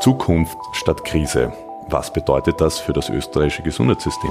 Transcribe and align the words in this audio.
Zukunft 0.00 0.56
statt 0.72 1.04
Krise. 1.04 1.52
Was 1.90 2.10
bedeutet 2.10 2.58
das 2.58 2.78
für 2.78 2.94
das 2.94 3.10
österreichische 3.10 3.62
Gesundheitssystem? 3.62 4.30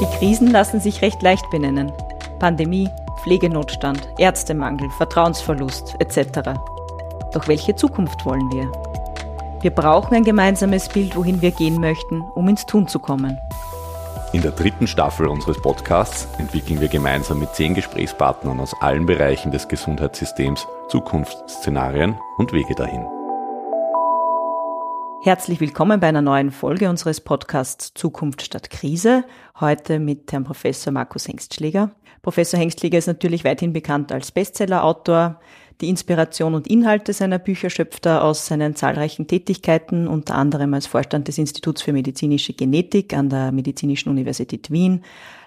Die 0.00 0.18
Krisen 0.18 0.50
lassen 0.50 0.80
sich 0.80 1.00
recht 1.00 1.22
leicht 1.22 1.48
benennen. 1.50 1.92
Pandemie, 2.40 2.88
Pflegenotstand, 3.22 4.08
Ärztemangel, 4.18 4.90
Vertrauensverlust 4.90 5.94
etc. 6.00 6.58
Doch 7.32 7.46
welche 7.46 7.76
Zukunft 7.76 8.26
wollen 8.26 8.50
wir? 8.50 8.72
Wir 9.62 9.70
brauchen 9.70 10.16
ein 10.16 10.24
gemeinsames 10.24 10.88
Bild, 10.88 11.14
wohin 11.14 11.40
wir 11.40 11.52
gehen 11.52 11.80
möchten, 11.80 12.22
um 12.34 12.48
ins 12.48 12.66
Tun 12.66 12.88
zu 12.88 12.98
kommen. 12.98 13.38
In 14.32 14.42
der 14.42 14.52
dritten 14.52 14.88
Staffel 14.88 15.28
unseres 15.28 15.62
Podcasts 15.62 16.26
entwickeln 16.38 16.80
wir 16.80 16.88
gemeinsam 16.88 17.38
mit 17.38 17.54
zehn 17.54 17.74
Gesprächspartnern 17.74 18.58
aus 18.58 18.74
allen 18.80 19.06
Bereichen 19.06 19.52
des 19.52 19.68
Gesundheitssystems 19.68 20.66
Zukunftsszenarien 20.88 22.18
und 22.38 22.52
Wege 22.52 22.74
dahin. 22.74 23.06
Herzlich 25.28 25.60
willkommen 25.60 26.00
bei 26.00 26.06
einer 26.06 26.22
neuen 26.22 26.50
Folge 26.50 26.88
unseres 26.88 27.20
Podcasts 27.20 27.92
Zukunft 27.92 28.40
statt 28.40 28.70
Krise. 28.70 29.24
Heute 29.60 29.98
mit 29.98 30.32
Herrn 30.32 30.44
Professor 30.44 30.90
Markus 30.90 31.28
Hengstschläger. 31.28 31.90
Professor 32.22 32.58
Hengstschläger 32.58 32.96
ist 32.96 33.08
natürlich 33.08 33.44
weithin 33.44 33.74
bekannt 33.74 34.10
als 34.10 34.32
Bestsellerautor. 34.32 35.38
Die 35.82 35.90
Inspiration 35.90 36.54
und 36.54 36.66
Inhalte 36.66 37.12
seiner 37.12 37.38
Bücher 37.38 37.68
schöpft 37.68 38.06
er 38.06 38.24
aus 38.24 38.46
seinen 38.46 38.74
zahlreichen 38.74 39.26
Tätigkeiten, 39.26 40.08
unter 40.08 40.34
anderem 40.34 40.72
als 40.72 40.86
Vorstand 40.86 41.28
des 41.28 41.36
Instituts 41.36 41.82
für 41.82 41.92
medizinische 41.92 42.54
Genetik 42.54 43.12
an 43.12 43.28
der 43.28 43.52
Medizinischen 43.52 44.08
Universität 44.08 44.70
Wien, 44.70 45.04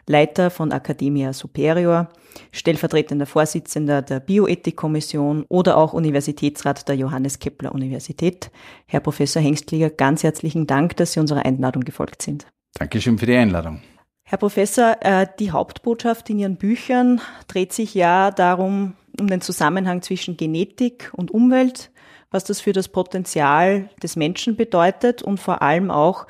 Leiter 0.07 0.49
von 0.49 0.71
Academia 0.71 1.33
Superior, 1.33 2.09
stellvertretender 2.51 3.25
Vorsitzender 3.25 4.01
der 4.01 4.19
Bioethikkommission 4.19 5.45
oder 5.49 5.77
auch 5.77 5.93
Universitätsrat 5.93 6.87
der 6.87 6.95
Johannes 6.95 7.39
Kepler 7.39 7.73
Universität. 7.73 8.51
Herr 8.87 8.99
Professor 8.99 9.41
Hengstliger, 9.41 9.89
ganz 9.89 10.23
herzlichen 10.23 10.67
Dank, 10.67 10.95
dass 10.97 11.13
Sie 11.13 11.19
unserer 11.19 11.45
Einladung 11.45 11.83
gefolgt 11.83 12.21
sind. 12.21 12.47
Dankeschön 12.73 13.17
für 13.17 13.25
die 13.25 13.35
Einladung. 13.35 13.81
Herr 14.23 14.37
Professor, 14.37 14.95
äh, 15.01 15.27
die 15.39 15.51
Hauptbotschaft 15.51 16.29
in 16.29 16.39
Ihren 16.39 16.55
Büchern 16.55 17.19
dreht 17.47 17.73
sich 17.73 17.93
ja 17.93 18.31
darum, 18.31 18.93
um 19.19 19.27
den 19.27 19.41
Zusammenhang 19.41 20.01
zwischen 20.01 20.37
Genetik 20.37 21.11
und 21.13 21.31
Umwelt, 21.31 21.91
was 22.29 22.45
das 22.45 22.61
für 22.61 22.71
das 22.71 22.87
Potenzial 22.87 23.89
des 24.01 24.15
Menschen 24.15 24.55
bedeutet 24.55 25.21
und 25.21 25.37
vor 25.37 25.61
allem 25.61 25.91
auch, 25.91 26.27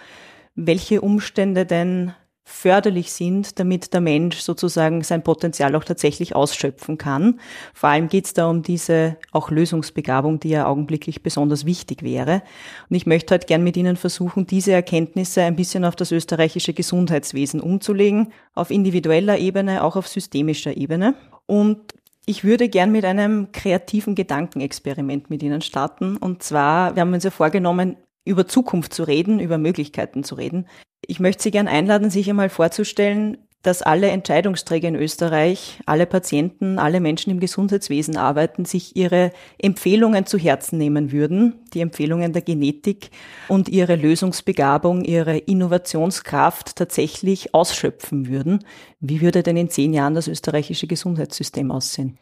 welche 0.56 1.02
Umstände 1.02 1.66
denn 1.66 2.14
förderlich 2.44 3.12
sind, 3.12 3.60
damit 3.60 3.94
der 3.94 4.02
Mensch 4.02 4.40
sozusagen 4.40 5.04
sein 5.04 5.24
Potenzial 5.24 5.76
auch 5.76 5.84
tatsächlich 5.84 6.36
ausschöpfen 6.36 6.98
kann. 6.98 7.40
Vor 7.74 7.90
allem 7.90 8.08
geht 8.08 8.26
es 8.26 8.34
da 8.34 8.50
um 8.50 8.64
diese 8.64 9.18
auch 9.32 9.52
Lösungsbegabung, 9.52 10.40
die 10.40 10.50
ja 10.50 10.66
augenblicklich 10.66 11.22
besonders 11.22 11.66
wichtig 11.66 12.04
wäre. 12.04 12.42
Und 12.90 12.96
ich 12.96 13.06
möchte 13.06 13.34
heute 13.34 13.48
gern 13.48 13.64
mit 13.64 13.78
Ihnen 13.78 13.96
versuchen, 13.96 14.48
diese 14.48 14.72
Erkenntnisse 14.72 15.44
ein 15.44 15.56
bisschen 15.56 15.86
auf 15.86 15.96
das 15.96 16.12
österreichische 16.12 16.74
Gesundheitswesen 16.74 17.62
umzulegen, 17.62 18.34
auf 18.54 18.72
individueller 18.72 19.38
Ebene, 19.38 19.84
auch 19.84 19.96
auf 19.96 20.08
systemischer 20.08 20.76
Ebene. 20.76 21.14
Und 21.46 21.94
ich 22.26 22.44
würde 22.44 22.70
gern 22.70 22.92
mit 22.92 23.06
einem 23.06 23.52
kreativen 23.52 24.16
Gedankenexperiment 24.16 25.30
mit 25.30 25.44
Ihnen 25.44 25.62
starten. 25.62 26.18
Und 26.18 26.44
zwar, 26.44 26.96
wir 26.96 27.02
haben 27.02 27.14
uns 27.14 27.24
ja 27.24 27.32
vorgenommen, 27.32 27.98
über 28.26 28.48
Zukunft 28.48 28.94
zu 28.94 29.04
reden, 29.04 29.40
über 29.40 29.58
Möglichkeiten 29.58 30.24
zu 30.24 30.36
reden. 30.36 30.68
Ich 31.06 31.20
möchte 31.20 31.44
Sie 31.44 31.52
gern 31.52 31.68
einladen, 31.68 32.10
sich 32.10 32.30
einmal 32.30 32.50
vorzustellen, 32.50 33.38
dass 33.64 33.84
alle 33.84 34.10
Entscheidungsträger 34.10 34.88
in 34.88 34.96
Österreich, 34.96 35.80
alle 35.86 36.08
Patienten, 36.08 36.80
alle 36.80 37.00
Menschen 37.00 37.30
im 37.30 37.40
Gesundheitswesen 37.40 38.18
arbeiten, 38.18 38.66
sich 38.66 38.96
ihre 38.96 39.32
Empfehlungen 39.60 40.26
zu 40.26 40.38
Herzen 40.40 40.80
nehmen 40.80 41.12
würden, 41.12 41.60
die 41.74 41.82
Empfehlungen 41.82 42.34
der 42.34 42.42
Genetik 42.42 43.12
und 43.48 43.70
ihre 43.70 43.96
Lösungsbegabung, 43.96 45.04
ihre 45.04 45.38
Innovationskraft 45.38 46.76
tatsächlich 46.76 47.54
ausschöpfen 47.54 48.28
würden. 48.28 48.66
Wie 49.00 49.22
würde 49.22 49.44
denn 49.44 49.58
in 49.58 49.70
zehn 49.70 49.94
Jahren 49.94 50.16
das 50.16 50.28
österreichische 50.28 50.88
Gesundheitssystem 50.88 51.70
aussehen? 51.72 52.18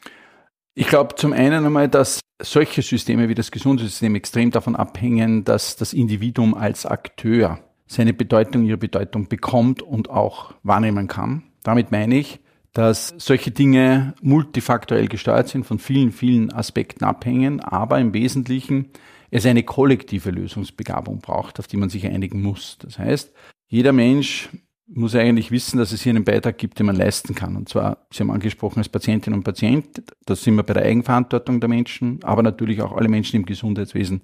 Ich 0.75 0.88
glaube 0.88 1.16
zum 1.16 1.34
einen 1.34 1.66
einmal, 1.66 1.90
dass 1.90 2.19
solche 2.41 2.81
Systeme 2.81 3.28
wie 3.28 3.35
das 3.35 3.52
Gesundheitssystem 3.52 4.16
extrem 4.16 4.52
davon 4.52 4.75
abhängen, 4.75 5.44
dass 5.44 5.75
das 5.75 5.94
Individuum 5.94 6.53
als 6.53 6.85
Akteur 6.85 7.59
seine 7.88 8.13
Bedeutung, 8.13 8.66
ihre 8.66 8.78
Bedeutung 8.78 9.28
bekommt 9.28 9.81
und 9.81 10.09
auch 10.09 10.53
wahrnehmen 10.63 11.08
kann. 11.08 11.44
Damit 11.63 11.91
meine 11.91 12.18
ich, 12.18 12.40
dass 12.74 13.13
solche 13.18 13.52
Dinge 13.52 14.13
multifaktorell 14.22 15.08
gesteuert 15.08 15.50
sind, 15.50 15.66
von 15.66 15.79
vielen, 15.79 16.12
vielen 16.12 16.52
Aspekten 16.52 17.03
abhängen, 17.03 17.59
aber 17.59 18.00
im 18.00 18.13
Wesentlichen 18.13 18.90
es 19.31 19.46
eine 19.46 19.63
kollektive 19.63 20.31
Lösungsbegabung 20.31 21.19
braucht, 21.19 21.59
auf 21.59 21.68
die 21.68 21.78
man 21.78 21.90
sich 21.90 22.06
einigen 22.08 22.41
muss. 22.41 22.78
Das 22.79 22.97
heißt, 22.97 23.34
jeder 23.68 23.91
Mensch 23.91 24.50
muss 24.92 25.16
eigentlich 25.16 25.52
wissen, 25.52 25.78
dass 25.78 25.92
es 25.92 26.02
hier 26.02 26.12
einen 26.12 26.24
Beitrag 26.24 26.58
gibt, 26.58 26.80
den 26.80 26.88
man 26.88 26.96
leisten 26.96 27.36
kann. 27.36 27.56
Und 27.56 27.70
zwar, 27.70 27.98
Sie 28.12 28.22
haben 28.22 28.32
angesprochen, 28.32 28.80
als 28.80 28.90
Patientin 28.90 29.34
und 29.34 29.44
Patient, 29.44 30.02
da 30.26 30.36
sind 30.36 30.56
wir 30.56 30.64
bei 30.64 30.74
der 30.74 30.84
Eigenverantwortung 30.84 31.60
der 31.60 31.70
Menschen, 31.70 32.20
aber 32.24 32.42
natürlich 32.42 32.82
auch 32.82 32.96
alle 32.96 33.08
Menschen 33.08 33.38
im 33.38 33.46
Gesundheitswesen 33.46 34.22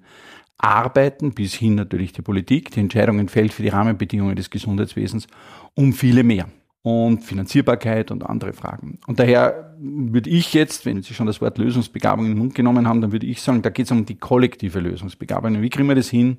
arbeiten, 0.58 1.32
bis 1.32 1.54
hin 1.54 1.74
natürlich 1.74 2.12
die 2.12 2.22
Politik, 2.22 2.70
die 2.70 2.80
Entscheidungen 2.80 3.28
fällt 3.28 3.52
für 3.52 3.62
die 3.62 3.68
Rahmenbedingungen 3.68 4.36
des 4.36 4.50
Gesundheitswesens, 4.50 5.26
um 5.74 5.92
viele 5.92 6.24
mehr. 6.24 6.48
Und 6.82 7.24
Finanzierbarkeit 7.24 8.12
und 8.12 8.24
andere 8.24 8.52
Fragen. 8.52 9.00
Und 9.08 9.18
daher 9.18 9.74
würde 9.80 10.30
ich 10.30 10.54
jetzt, 10.54 10.86
wenn 10.86 11.02
Sie 11.02 11.14
schon 11.14 11.26
das 11.26 11.40
Wort 11.40 11.58
Lösungsbegabung 11.58 12.26
in 12.26 12.30
den 12.30 12.38
Mund 12.38 12.54
genommen 12.54 12.86
haben, 12.86 13.00
dann 13.00 13.10
würde 13.10 13.26
ich 13.26 13.42
sagen, 13.42 13.60
da 13.60 13.70
geht 13.70 13.86
es 13.86 13.90
um 13.90 14.06
die 14.06 14.14
kollektive 14.14 14.78
Lösungsbegabung. 14.78 15.60
Wie 15.62 15.68
kriegen 15.68 15.88
wir 15.88 15.96
das 15.96 16.08
hin, 16.08 16.38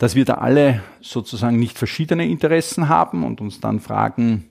dass 0.00 0.14
wir 0.14 0.24
da 0.24 0.36
alle 0.36 0.82
sozusagen 1.02 1.58
nicht 1.58 1.76
verschiedene 1.76 2.26
Interessen 2.26 2.88
haben 2.88 3.22
und 3.22 3.42
uns 3.42 3.60
dann 3.60 3.80
fragen, 3.80 4.48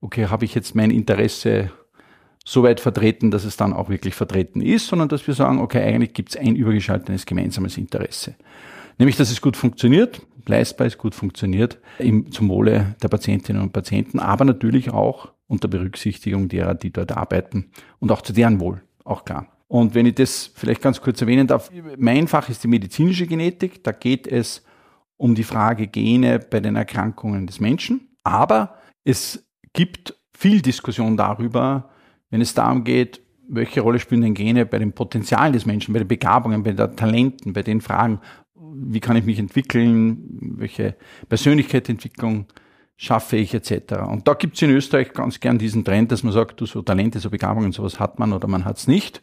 okay, 0.00 0.28
habe 0.28 0.46
ich 0.46 0.54
jetzt 0.54 0.74
mein 0.74 0.90
Interesse 0.90 1.70
so 2.46 2.62
weit 2.62 2.80
vertreten, 2.80 3.30
dass 3.30 3.44
es 3.44 3.58
dann 3.58 3.74
auch 3.74 3.90
wirklich 3.90 4.14
vertreten 4.14 4.62
ist, 4.62 4.86
sondern 4.86 5.10
dass 5.10 5.26
wir 5.26 5.34
sagen, 5.34 5.60
okay, 5.60 5.82
eigentlich 5.82 6.14
gibt 6.14 6.30
es 6.30 6.36
ein 6.38 6.56
übergeschaltetes 6.56 7.26
gemeinsames 7.26 7.76
Interesse. 7.76 8.36
Nämlich, 8.96 9.16
dass 9.16 9.30
es 9.30 9.42
gut 9.42 9.58
funktioniert, 9.58 10.22
leistbar 10.46 10.86
ist, 10.86 10.96
gut 10.96 11.14
funktioniert, 11.14 11.78
zum 12.30 12.48
Wohle 12.48 12.96
der 13.02 13.08
Patientinnen 13.08 13.60
und 13.60 13.74
Patienten, 13.74 14.18
aber 14.18 14.46
natürlich 14.46 14.92
auch 14.92 15.28
unter 15.46 15.68
Berücksichtigung 15.68 16.48
derer, 16.48 16.74
die 16.74 16.90
dort 16.90 17.12
arbeiten 17.12 17.70
und 17.98 18.10
auch 18.10 18.22
zu 18.22 18.32
deren 18.32 18.60
Wohl, 18.60 18.80
auch 19.04 19.26
klar. 19.26 19.48
Und 19.68 19.94
wenn 19.94 20.06
ich 20.06 20.14
das 20.14 20.50
vielleicht 20.54 20.80
ganz 20.80 21.02
kurz 21.02 21.20
erwähnen 21.20 21.46
darf, 21.46 21.70
mein 21.98 22.28
Fach 22.28 22.48
ist 22.48 22.64
die 22.64 22.68
medizinische 22.68 23.26
Genetik, 23.26 23.84
da 23.84 23.92
geht 23.92 24.26
es 24.26 24.62
um 25.16 25.34
die 25.34 25.44
Frage 25.44 25.86
Gene 25.86 26.38
bei 26.38 26.60
den 26.60 26.76
Erkrankungen 26.76 27.46
des 27.46 27.60
Menschen, 27.60 28.16
aber 28.22 28.76
es 29.04 29.46
gibt 29.72 30.14
viel 30.36 30.60
Diskussion 30.60 31.16
darüber, 31.16 31.90
wenn 32.30 32.40
es 32.40 32.54
darum 32.54 32.84
geht, 32.84 33.20
welche 33.48 33.80
Rolle 33.80 33.98
spielen 33.98 34.22
denn 34.22 34.34
Gene 34.34 34.66
bei 34.66 34.78
den 34.78 34.92
Potenzialen 34.92 35.52
des 35.52 35.66
Menschen, 35.66 35.92
bei 35.92 36.00
den 36.00 36.08
Begabungen, 36.08 36.62
bei 36.62 36.72
den 36.72 36.96
Talenten, 36.96 37.52
bei 37.52 37.62
den 37.62 37.80
Fragen, 37.80 38.20
wie 38.54 39.00
kann 39.00 39.16
ich 39.16 39.24
mich 39.24 39.38
entwickeln, 39.38 40.56
welche 40.58 40.96
Persönlichkeitsentwicklung 41.28 42.46
schaffe 42.96 43.36
ich 43.36 43.54
etc. 43.54 43.94
Und 44.08 44.26
da 44.26 44.34
gibt 44.34 44.56
es 44.56 44.62
in 44.62 44.70
Österreich 44.70 45.12
ganz 45.12 45.38
gern 45.40 45.58
diesen 45.58 45.84
Trend, 45.84 46.10
dass 46.12 46.22
man 46.22 46.32
sagt, 46.32 46.60
du 46.60 46.66
so 46.66 46.82
Talente, 46.82 47.20
so 47.20 47.30
Begabungen, 47.30 47.72
sowas 47.72 48.00
hat 48.00 48.18
man 48.18 48.32
oder 48.32 48.48
man 48.48 48.64
hat 48.64 48.78
es 48.78 48.88
nicht. 48.88 49.22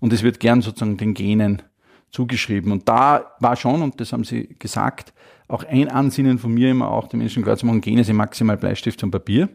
Und 0.00 0.12
es 0.12 0.22
wird 0.22 0.40
gern 0.40 0.60
sozusagen 0.60 0.98
den 0.98 1.14
Genen 1.14 1.62
zugeschrieben. 2.10 2.72
Und 2.72 2.88
da 2.88 3.32
war 3.40 3.56
schon, 3.56 3.82
und 3.82 4.00
das 4.00 4.12
haben 4.12 4.24
Sie 4.24 4.48
gesagt, 4.58 5.12
auch 5.48 5.64
ein 5.64 5.88
Ansinnen 5.88 6.38
von 6.38 6.52
mir 6.52 6.70
immer 6.70 6.90
auch, 6.90 7.08
den 7.08 7.18
Menschen 7.18 7.42
klar 7.42 7.56
zu 7.56 7.66
machen, 7.66 7.80
Gene 7.80 8.04
sind 8.04 8.16
maximal 8.16 8.56
Bleistift 8.56 9.02
und 9.02 9.10
Papier. 9.10 9.48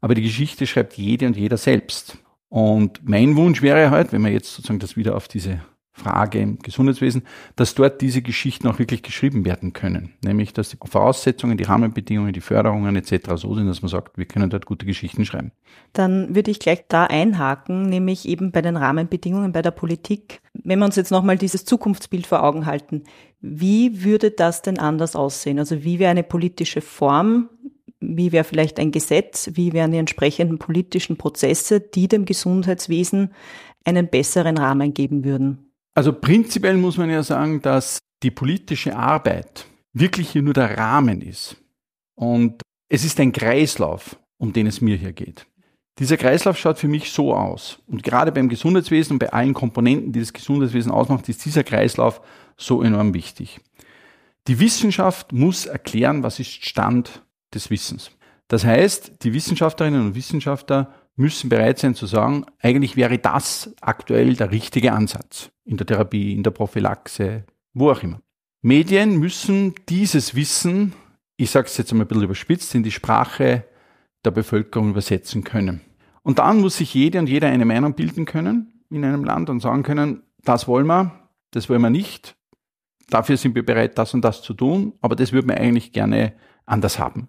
Aber 0.00 0.14
die 0.14 0.22
Geschichte 0.22 0.66
schreibt 0.66 0.94
jede 0.94 1.26
und 1.26 1.36
jeder 1.36 1.56
selbst. 1.56 2.16
Und 2.48 3.06
mein 3.06 3.36
Wunsch 3.36 3.62
wäre 3.62 3.90
halt, 3.90 4.12
wenn 4.12 4.22
man 4.22 4.32
jetzt 4.32 4.54
sozusagen 4.54 4.80
das 4.80 4.96
wieder 4.96 5.14
auf 5.14 5.28
diese 5.28 5.60
Frage 6.00 6.40
im 6.40 6.58
Gesundheitswesen, 6.58 7.22
dass 7.56 7.74
dort 7.74 8.00
diese 8.00 8.22
Geschichten 8.22 8.66
auch 8.68 8.78
wirklich 8.78 9.02
geschrieben 9.02 9.44
werden 9.44 9.72
können. 9.72 10.14
Nämlich, 10.24 10.52
dass 10.52 10.70
die 10.70 10.78
Voraussetzungen, 10.82 11.56
die 11.56 11.64
Rahmenbedingungen, 11.64 12.32
die 12.32 12.40
Förderungen 12.40 12.96
etc. 12.96 13.36
so 13.36 13.54
sind, 13.54 13.66
dass 13.66 13.82
man 13.82 13.88
sagt, 13.88 14.18
wir 14.18 14.24
können 14.24 14.50
dort 14.50 14.66
gute 14.66 14.86
Geschichten 14.86 15.24
schreiben. 15.24 15.52
Dann 15.92 16.34
würde 16.34 16.50
ich 16.50 16.58
gleich 16.58 16.84
da 16.88 17.04
einhaken, 17.04 17.88
nämlich 17.88 18.26
eben 18.26 18.50
bei 18.52 18.62
den 18.62 18.76
Rahmenbedingungen 18.76 19.52
bei 19.52 19.62
der 19.62 19.70
Politik. 19.70 20.40
Wenn 20.54 20.78
wir 20.78 20.86
uns 20.86 20.96
jetzt 20.96 21.10
nochmal 21.10 21.38
dieses 21.38 21.64
Zukunftsbild 21.64 22.26
vor 22.26 22.42
Augen 22.42 22.66
halten, 22.66 23.04
wie 23.40 24.04
würde 24.04 24.30
das 24.30 24.62
denn 24.62 24.78
anders 24.78 25.16
aussehen? 25.16 25.58
Also 25.58 25.84
wie 25.84 25.98
wäre 25.98 26.10
eine 26.10 26.22
politische 26.22 26.80
Form 26.80 27.48
wie 28.00 28.32
wäre 28.32 28.44
vielleicht 28.44 28.80
ein 28.80 28.92
Gesetz, 28.92 29.50
wie 29.54 29.72
wären 29.72 29.92
die 29.92 29.98
entsprechenden 29.98 30.58
politischen 30.58 31.16
Prozesse, 31.18 31.80
die 31.80 32.08
dem 32.08 32.24
Gesundheitswesen 32.24 33.32
einen 33.84 34.08
besseren 34.08 34.58
Rahmen 34.58 34.94
geben 34.94 35.24
würden? 35.24 35.69
Also 35.94 36.12
prinzipiell 36.12 36.76
muss 36.76 36.96
man 36.96 37.10
ja 37.10 37.22
sagen, 37.22 37.62
dass 37.62 37.98
die 38.22 38.30
politische 38.30 38.96
Arbeit 38.96 39.66
wirklich 39.92 40.30
hier 40.30 40.42
nur 40.42 40.54
der 40.54 40.76
Rahmen 40.76 41.20
ist. 41.20 41.56
Und 42.14 42.62
es 42.88 43.04
ist 43.04 43.18
ein 43.20 43.32
Kreislauf, 43.32 44.16
um 44.38 44.52
den 44.52 44.66
es 44.66 44.80
mir 44.80 44.96
hier 44.96 45.12
geht. 45.12 45.46
Dieser 45.98 46.16
Kreislauf 46.16 46.56
schaut 46.56 46.78
für 46.78 46.88
mich 46.88 47.10
so 47.12 47.34
aus. 47.34 47.78
Und 47.86 48.02
gerade 48.02 48.32
beim 48.32 48.48
Gesundheitswesen 48.48 49.14
und 49.14 49.18
bei 49.18 49.32
allen 49.32 49.54
Komponenten, 49.54 50.12
die 50.12 50.20
das 50.20 50.32
Gesundheitswesen 50.32 50.90
ausmacht, 50.90 51.28
ist 51.28 51.44
dieser 51.44 51.64
Kreislauf 51.64 52.20
so 52.56 52.82
enorm 52.82 53.12
wichtig. 53.14 53.60
Die 54.48 54.58
Wissenschaft 54.60 55.32
muss 55.32 55.66
erklären, 55.66 56.22
was 56.22 56.40
ist 56.40 56.64
Stand 56.64 57.22
des 57.52 57.70
Wissens. 57.70 58.10
Das 58.48 58.64
heißt, 58.64 59.22
die 59.22 59.32
Wissenschaftlerinnen 59.34 60.06
und 60.06 60.14
Wissenschaftler 60.14 60.92
müssen 61.20 61.48
bereit 61.48 61.78
sein 61.78 61.94
zu 61.94 62.06
sagen, 62.06 62.46
eigentlich 62.58 62.96
wäre 62.96 63.18
das 63.18 63.74
aktuell 63.80 64.34
der 64.34 64.50
richtige 64.50 64.92
Ansatz 64.92 65.50
in 65.64 65.76
der 65.76 65.86
Therapie, 65.86 66.34
in 66.34 66.42
der 66.42 66.50
Prophylaxe, 66.50 67.44
wo 67.74 67.90
auch 67.90 68.02
immer. 68.02 68.20
Medien 68.62 69.18
müssen 69.18 69.74
dieses 69.88 70.34
Wissen, 70.34 70.94
ich 71.36 71.50
sage 71.50 71.66
es 71.66 71.76
jetzt 71.76 71.92
einmal 71.92 72.06
ein 72.06 72.08
bisschen 72.08 72.24
überspitzt, 72.24 72.74
in 72.74 72.82
die 72.82 72.90
Sprache 72.90 73.64
der 74.24 74.30
Bevölkerung 74.32 74.90
übersetzen 74.90 75.44
können. 75.44 75.80
Und 76.22 76.38
dann 76.38 76.60
muss 76.60 76.76
sich 76.76 76.92
jede 76.92 77.18
und 77.18 77.28
jeder 77.28 77.48
eine 77.48 77.64
Meinung 77.64 77.94
bilden 77.94 78.24
können 78.24 78.84
in 78.90 79.04
einem 79.04 79.24
Land 79.24 79.48
und 79.48 79.60
sagen 79.60 79.82
können, 79.82 80.22
das 80.42 80.68
wollen 80.68 80.86
wir, 80.86 81.12
das 81.52 81.68
wollen 81.68 81.82
wir 81.82 81.90
nicht, 81.90 82.36
dafür 83.08 83.36
sind 83.36 83.54
wir 83.54 83.64
bereit, 83.64 83.96
das 83.98 84.14
und 84.14 84.22
das 84.22 84.42
zu 84.42 84.54
tun, 84.54 84.94
aber 85.00 85.16
das 85.16 85.32
würden 85.32 85.48
wir 85.48 85.56
eigentlich 85.56 85.92
gerne 85.92 86.34
anders 86.66 86.98
haben. 86.98 87.28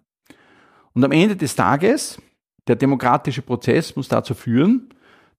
Und 0.93 1.03
am 1.03 1.11
Ende 1.11 1.35
des 1.35 1.55
Tages, 1.55 2.21
der 2.67 2.75
demokratische 2.75 3.41
Prozess 3.41 3.95
muss 3.95 4.07
dazu 4.07 4.33
führen, 4.33 4.89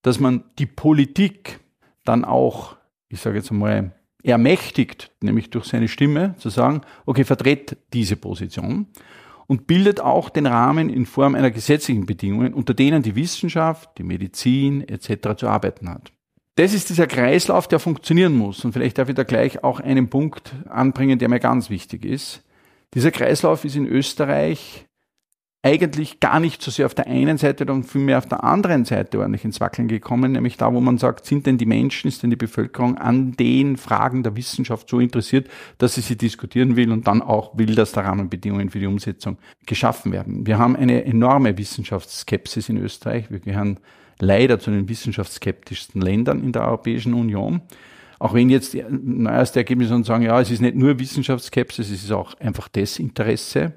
dass 0.03 0.21
man 0.21 0.45
die 0.59 0.67
Politik 0.67 1.61
dann 2.05 2.25
auch, 2.25 2.77
ich 3.09 3.21
sage 3.21 3.37
jetzt 3.37 3.51
einmal, 3.51 3.93
ermächtigt, 4.23 5.11
nämlich 5.21 5.51
durch 5.51 5.67
seine 5.67 5.89
Stimme, 5.89 6.35
zu 6.39 6.49
sagen, 6.49 6.83
okay, 7.07 7.25
vertritt 7.25 7.77
diese 7.93 8.17
Position 8.17 8.87
und 9.47 9.67
bildet 9.67 10.01
auch 10.01 10.31
den 10.31 10.47
Rahmen 10.47 10.89
in 10.89 11.07
Form 11.07 11.35
einer 11.35 11.51
gesetzlichen 11.51 12.07
Bedingungen, 12.07 12.55
unter 12.55 12.75
denen 12.75 13.03
die 13.03 13.17
Wissenschaft, 13.17 13.99
die 13.99 14.05
Medizin 14.05 14.87
etc. 14.87 15.37
zu 15.37 15.49
arbeiten 15.49 15.89
hat. 15.89 16.13
Das 16.57 16.75
ist 16.75 16.91
dieser 16.91 17.07
Kreislauf, 17.07 17.67
der 17.67 17.79
funktionieren 17.79 18.35
muss. 18.35 18.65
Und 18.65 18.73
vielleicht 18.73 18.99
darf 18.99 19.09
ich 19.09 19.15
da 19.15 19.25
gleich 19.25 19.65
auch 19.65 19.81
einen 19.81 20.11
Punkt 20.11 20.55
anbringen, 20.69 21.19
der 21.19 21.29
mir 21.29 21.41
ganz 21.41 21.71
wichtig 21.71 22.05
ist. 22.05 22.45
Dieser 22.95 23.11
Kreislauf 23.11 23.65
ist 23.65 23.75
in 23.75 23.87
Österreich 23.87 24.87
eigentlich 25.65 26.19
gar 26.19 26.41
nicht 26.41 26.61
so 26.61 26.73
sehr 26.73 26.87
auf 26.87 26.95
der 26.95 27.07
einen 27.07 27.39
Seite, 27.39 27.65
sondern 27.65 27.85
vielmehr 27.85 28.19
auf 28.19 28.27
der 28.27 28.43
anderen 28.43 28.85
Seite 28.85 29.21
ordentlich 29.21 29.45
ins 29.45 29.61
Wackeln 29.61 29.87
gekommen, 29.87 30.33
nämlich 30.33 30.57
da, 30.57 30.75
wo 30.75 30.81
man 30.81 30.99
sagt, 30.99 31.25
sind 31.25 31.47
denn 31.47 31.57
die 31.57 31.67
Menschen, 31.67 32.09
ist 32.09 32.25
denn 32.25 32.31
die 32.31 32.37
Bevölkerung 32.37 32.99
an 32.99 33.33
den 33.33 33.77
Fragen 33.77 34.25
der 34.25 34.35
Wissenschaft 34.35 34.89
so 34.89 34.99
interessiert, 34.99 35.49
dass 35.79 35.95
sie 35.95 36.01
sie 36.01 36.17
diskutieren 36.17 36.75
will 36.75 36.91
und 36.91 37.07
dann 37.07 37.23
auch 37.23 37.57
will, 37.57 37.77
dass 37.77 37.93
da 37.93 38.01
Rahmenbedingungen 38.01 38.71
für 38.71 38.81
die 38.81 38.87
Umsetzung 38.87 39.39
geschaffen 39.65 40.11
werden. 40.11 40.47
Wir 40.49 40.59
haben 40.59 40.75
eine 40.75 41.05
enorme 41.05 41.57
Wissenschaftsskepsis 41.57 42.69
in 42.69 42.79
Österreich. 42.79 43.31
Wir 43.31 43.39
gehören 43.39 43.79
leider 44.19 44.59
zu 44.59 44.73
den 44.73 44.89
wissenschaftsskeptischsten 44.89 46.03
Ländern 46.03 46.43
in 46.43 46.51
der 46.51 46.67
Europäischen 46.67 47.15
Union. 47.15 47.63
Auch 48.19 48.35
wenn 48.35 48.51
jetzt 48.51 48.77
neueste 48.91 49.61
Ergebnisse 49.61 49.95
und 49.95 50.07
sagen, 50.07 50.25
ja, 50.25 50.41
es 50.41 50.51
ist 50.51 50.61
nicht 50.61 50.77
nur 50.77 50.99
Wissenschaftsskepsis, 50.99 51.91
es 51.91 52.05
ist 52.05 52.13
auch 52.13 52.35
einfach 52.41 52.69
Desinteresse 52.69 53.75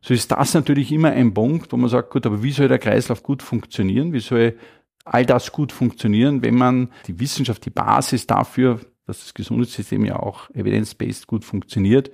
so 0.00 0.14
ist 0.14 0.30
das 0.30 0.54
natürlich 0.54 0.92
immer 0.92 1.10
ein 1.10 1.34
Punkt, 1.34 1.72
wo 1.72 1.76
man 1.76 1.90
sagt, 1.90 2.10
gut, 2.10 2.26
aber 2.26 2.42
wie 2.42 2.52
soll 2.52 2.68
der 2.68 2.78
Kreislauf 2.78 3.22
gut 3.22 3.42
funktionieren? 3.42 4.12
Wie 4.12 4.20
soll 4.20 4.56
all 5.04 5.26
das 5.26 5.52
gut 5.52 5.72
funktionieren, 5.72 6.42
wenn 6.42 6.54
man 6.54 6.90
die 7.06 7.18
Wissenschaft, 7.18 7.64
die 7.64 7.70
Basis 7.70 8.26
dafür, 8.26 8.80
dass 9.06 9.20
das 9.20 9.34
Gesundheitssystem 9.34 10.04
ja 10.04 10.16
auch 10.16 10.50
evidence-based 10.50 11.26
gut 11.26 11.44
funktioniert, 11.44 12.10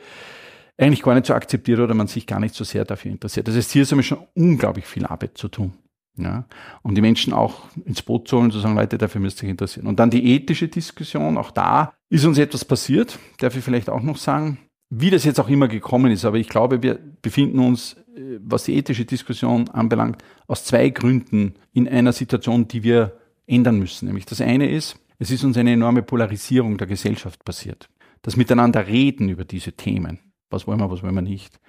eigentlich 0.79 1.03
gar 1.03 1.15
nicht 1.15 1.27
so 1.27 1.35
akzeptiert 1.35 1.81
oder 1.81 1.95
man 1.95 2.07
sich 2.07 2.27
gar 2.27 2.41
nicht 2.41 2.55
so 2.55 2.65
sehr 2.65 2.85
dafür 2.85 3.11
interessiert. 3.11 3.49
Das 3.49 3.57
heißt, 3.57 3.73
hier 3.73 3.83
ist 3.83 3.93
einmal 3.93 4.05
schon 4.05 4.27
unglaublich 4.35 4.87
viel 4.87 5.07
Arbeit 5.07 5.37
zu 5.39 5.49
tun. 5.49 5.73
Ja, 6.17 6.47
um 6.83 6.95
die 6.95 7.01
Menschen 7.01 7.33
auch 7.33 7.65
ins 7.85 8.03
Boot 8.03 8.29
zu 8.29 8.37
holen 8.37 8.47
und 8.47 8.53
zu 8.53 8.61
sagen, 8.61 8.77
Leute, 8.77 8.99
dafür 8.99 9.21
müsst 9.21 9.43
ihr 9.43 9.47
euch 9.47 9.51
interessieren. 9.51 9.89
Und 9.89 9.99
dann 9.99 10.11
die 10.11 10.33
ethische 10.37 10.69
Diskussion, 10.69 11.37
auch 11.37 11.51
da 11.51 11.93
ist 12.09 12.25
uns 12.25 12.39
etwas 12.39 12.65
passiert, 12.65 13.19
darf 13.39 13.57
ich 13.57 13.65
vielleicht 13.65 13.91
auch 13.91 14.01
noch 14.01 14.17
sagen 14.17 14.59
wie 14.97 15.11
das 15.11 15.25
jetzt 15.25 15.41
auch 15.41 15.49
immer 15.49 15.69
gekommen 15.69 16.13
ist, 16.13 16.25
aber 16.25 16.37
ich 16.37 16.49
glaube, 16.49 16.83
wir 16.83 16.99
befinden 17.21 17.59
uns, 17.59 17.95
äh, 18.17 18.39
was 18.41 18.65
die 18.65 18.77
ethische 18.77 19.05
Diskussion 19.05 19.69
anbelangt, 19.71 20.23
aus 20.47 20.65
zwei 20.65 20.91
Gründen 20.91 21.55
in 21.73 21.89
einer 21.89 22.13
Situation, 22.13 22.69
die 22.69 22.83
wir 22.83 23.19
ändern 23.47 23.79
müssen. 23.79 24.07
Nämlich 24.07 24.27
das 24.27 24.41
eine 24.41 24.71
ist, 24.71 24.97
es 25.19 25.31
ist 25.31 25.45
uns 25.45 25.57
eine 25.57 25.73
enorme 25.73 26.03
Polarisierung 26.03 26.77
der 26.77 26.87
Gesellschaft 26.87 27.45
passiert. 27.45 27.89
Das 28.23 28.37
Miteinander 28.37 28.87
reden 28.87 29.29
über 29.29 29.45
diese 29.45 29.73
Themen. 29.73 30.21
Was 30.51 30.67
wollen 30.67 30.81
wir, 30.81 30.91
was 30.91 31.03
wollen 31.03 31.15
wir 31.15 31.23
nicht? 31.23 31.61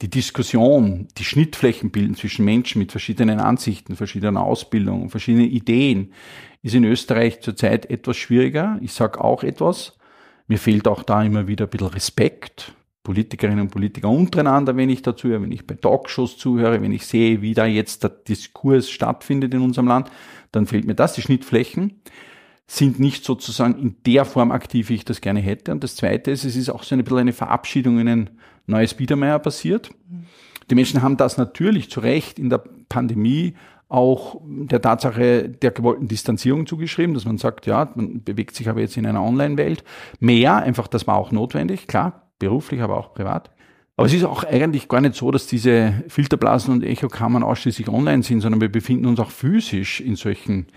Die 0.00 0.10
Diskussion, 0.10 1.06
die 1.16 1.24
Schnittflächen 1.24 1.90
bilden 1.90 2.16
zwischen 2.16 2.44
Menschen 2.44 2.80
mit 2.80 2.90
verschiedenen 2.90 3.38
Ansichten, 3.38 3.94
verschiedenen 3.94 4.36
Ausbildungen, 4.36 5.10
verschiedenen 5.10 5.48
Ideen, 5.50 6.12
ist 6.62 6.74
in 6.74 6.84
Österreich 6.84 7.40
zurzeit 7.40 7.88
etwas 7.90 8.16
schwieriger. 8.16 8.78
Ich 8.80 8.92
sage 8.92 9.22
auch 9.22 9.44
etwas, 9.44 9.96
mir 10.46 10.58
fehlt 10.58 10.88
auch 10.88 11.02
da 11.02 11.22
immer 11.22 11.46
wieder 11.46 11.66
ein 11.66 11.70
bisschen 11.70 11.88
Respekt. 11.88 12.74
Politikerinnen 13.02 13.62
und 13.62 13.70
Politiker 13.70 14.08
untereinander, 14.08 14.76
wenn 14.76 14.88
ich 14.88 15.02
dazu 15.02 15.28
höre, 15.28 15.42
wenn 15.42 15.50
ich 15.50 15.66
bei 15.66 15.74
Talkshows 15.74 16.36
zuhöre, 16.36 16.80
wenn 16.82 16.92
ich 16.92 17.04
sehe, 17.04 17.42
wie 17.42 17.52
da 17.52 17.66
jetzt 17.66 18.04
der 18.04 18.10
Diskurs 18.10 18.90
stattfindet 18.90 19.52
in 19.54 19.60
unserem 19.60 19.88
Land, 19.88 20.08
dann 20.52 20.66
fehlt 20.66 20.86
mir 20.86 20.94
das. 20.94 21.14
Die 21.14 21.22
Schnittflächen 21.22 22.00
sind 22.68 23.00
nicht 23.00 23.24
sozusagen 23.24 23.76
in 23.76 23.96
der 24.06 24.24
Form 24.24 24.52
aktiv, 24.52 24.88
wie 24.88 24.94
ich 24.94 25.04
das 25.04 25.20
gerne 25.20 25.40
hätte. 25.40 25.72
Und 25.72 25.82
das 25.82 25.96
Zweite 25.96 26.30
ist, 26.30 26.44
es 26.44 26.54
ist 26.54 26.70
auch 26.70 26.84
so 26.84 26.94
ein 26.94 27.02
bisschen 27.02 27.18
eine 27.18 27.32
Verabschiedung 27.32 27.98
in 27.98 28.08
ein 28.08 28.30
neues 28.66 28.94
Biedermeier 28.94 29.40
passiert. 29.40 29.90
Die 30.70 30.74
Menschen 30.76 31.02
haben 31.02 31.16
das 31.16 31.36
natürlich 31.36 31.90
zu 31.90 32.00
Recht 32.00 32.38
in 32.38 32.50
der 32.50 32.62
Pandemie 32.88 33.54
auch 33.92 34.40
der 34.44 34.80
Tatsache 34.80 35.50
der 35.50 35.70
gewollten 35.70 36.08
Distanzierung 36.08 36.66
zugeschrieben, 36.66 37.12
dass 37.12 37.26
man 37.26 37.36
sagt, 37.36 37.66
ja, 37.66 37.92
man 37.94 38.24
bewegt 38.24 38.54
sich 38.54 38.68
aber 38.70 38.80
jetzt 38.80 38.96
in 38.96 39.04
einer 39.04 39.22
Online-Welt. 39.22 39.84
Mehr, 40.18 40.56
einfach, 40.56 40.86
das 40.88 41.06
war 41.06 41.16
auch 41.16 41.30
notwendig, 41.30 41.86
klar, 41.86 42.30
beruflich, 42.38 42.80
aber 42.80 42.96
auch 42.96 43.12
privat. 43.12 43.50
Aber 43.96 44.06
es 44.06 44.14
ist 44.14 44.24
auch 44.24 44.44
eigentlich 44.44 44.88
gar 44.88 45.02
nicht 45.02 45.14
so, 45.14 45.30
dass 45.30 45.46
diese 45.46 45.92
Filterblasen 46.08 46.72
und 46.72 46.84
Echokammern 46.84 47.42
ausschließlich 47.42 47.88
online 47.88 48.22
sind, 48.22 48.40
sondern 48.40 48.62
wir 48.62 48.72
befinden 48.72 49.04
uns 49.04 49.20
auch 49.20 49.30
physisch 49.30 50.00
in 50.00 50.16
solchen 50.16 50.68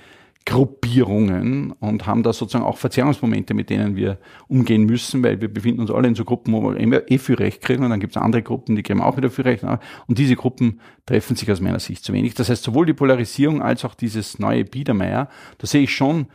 Gruppierungen 0.45 1.71
und 1.71 2.05
haben 2.05 2.21
da 2.21 2.31
sozusagen 2.31 2.63
auch 2.63 2.77
Verzerrungsmomente, 2.77 3.55
mit 3.55 3.71
denen 3.71 3.95
wir 3.95 4.19
umgehen 4.47 4.85
müssen, 4.85 5.23
weil 5.23 5.41
wir 5.41 5.51
befinden 5.51 5.81
uns 5.81 5.89
alle 5.89 6.07
in 6.07 6.13
so 6.13 6.23
Gruppen, 6.23 6.53
wo 6.53 6.71
wir 6.71 7.11
eh 7.11 7.17
viel 7.17 7.35
Recht 7.35 7.61
kriegen 7.61 7.83
und 7.83 7.89
dann 7.89 7.99
gibt 7.99 8.15
es 8.15 8.21
andere 8.21 8.43
Gruppen, 8.43 8.75
die 8.75 8.83
kriegen 8.83 9.01
auch 9.01 9.17
wieder 9.17 9.31
viel 9.31 9.43
Recht. 9.43 9.63
Und 9.63 10.17
diese 10.19 10.35
Gruppen 10.35 10.79
treffen 11.07 11.35
sich 11.35 11.51
aus 11.51 11.61
meiner 11.61 11.79
Sicht 11.79 12.03
zu 12.03 12.13
wenig. 12.13 12.35
Das 12.35 12.49
heißt, 12.49 12.63
sowohl 12.63 12.85
die 12.85 12.93
Polarisierung 12.93 13.61
als 13.61 13.83
auch 13.85 13.95
dieses 13.95 14.37
neue 14.37 14.65
Biedermeier, 14.65 15.29
da 15.57 15.67
sehe 15.67 15.81
ich 15.81 15.95
schon 15.95 16.27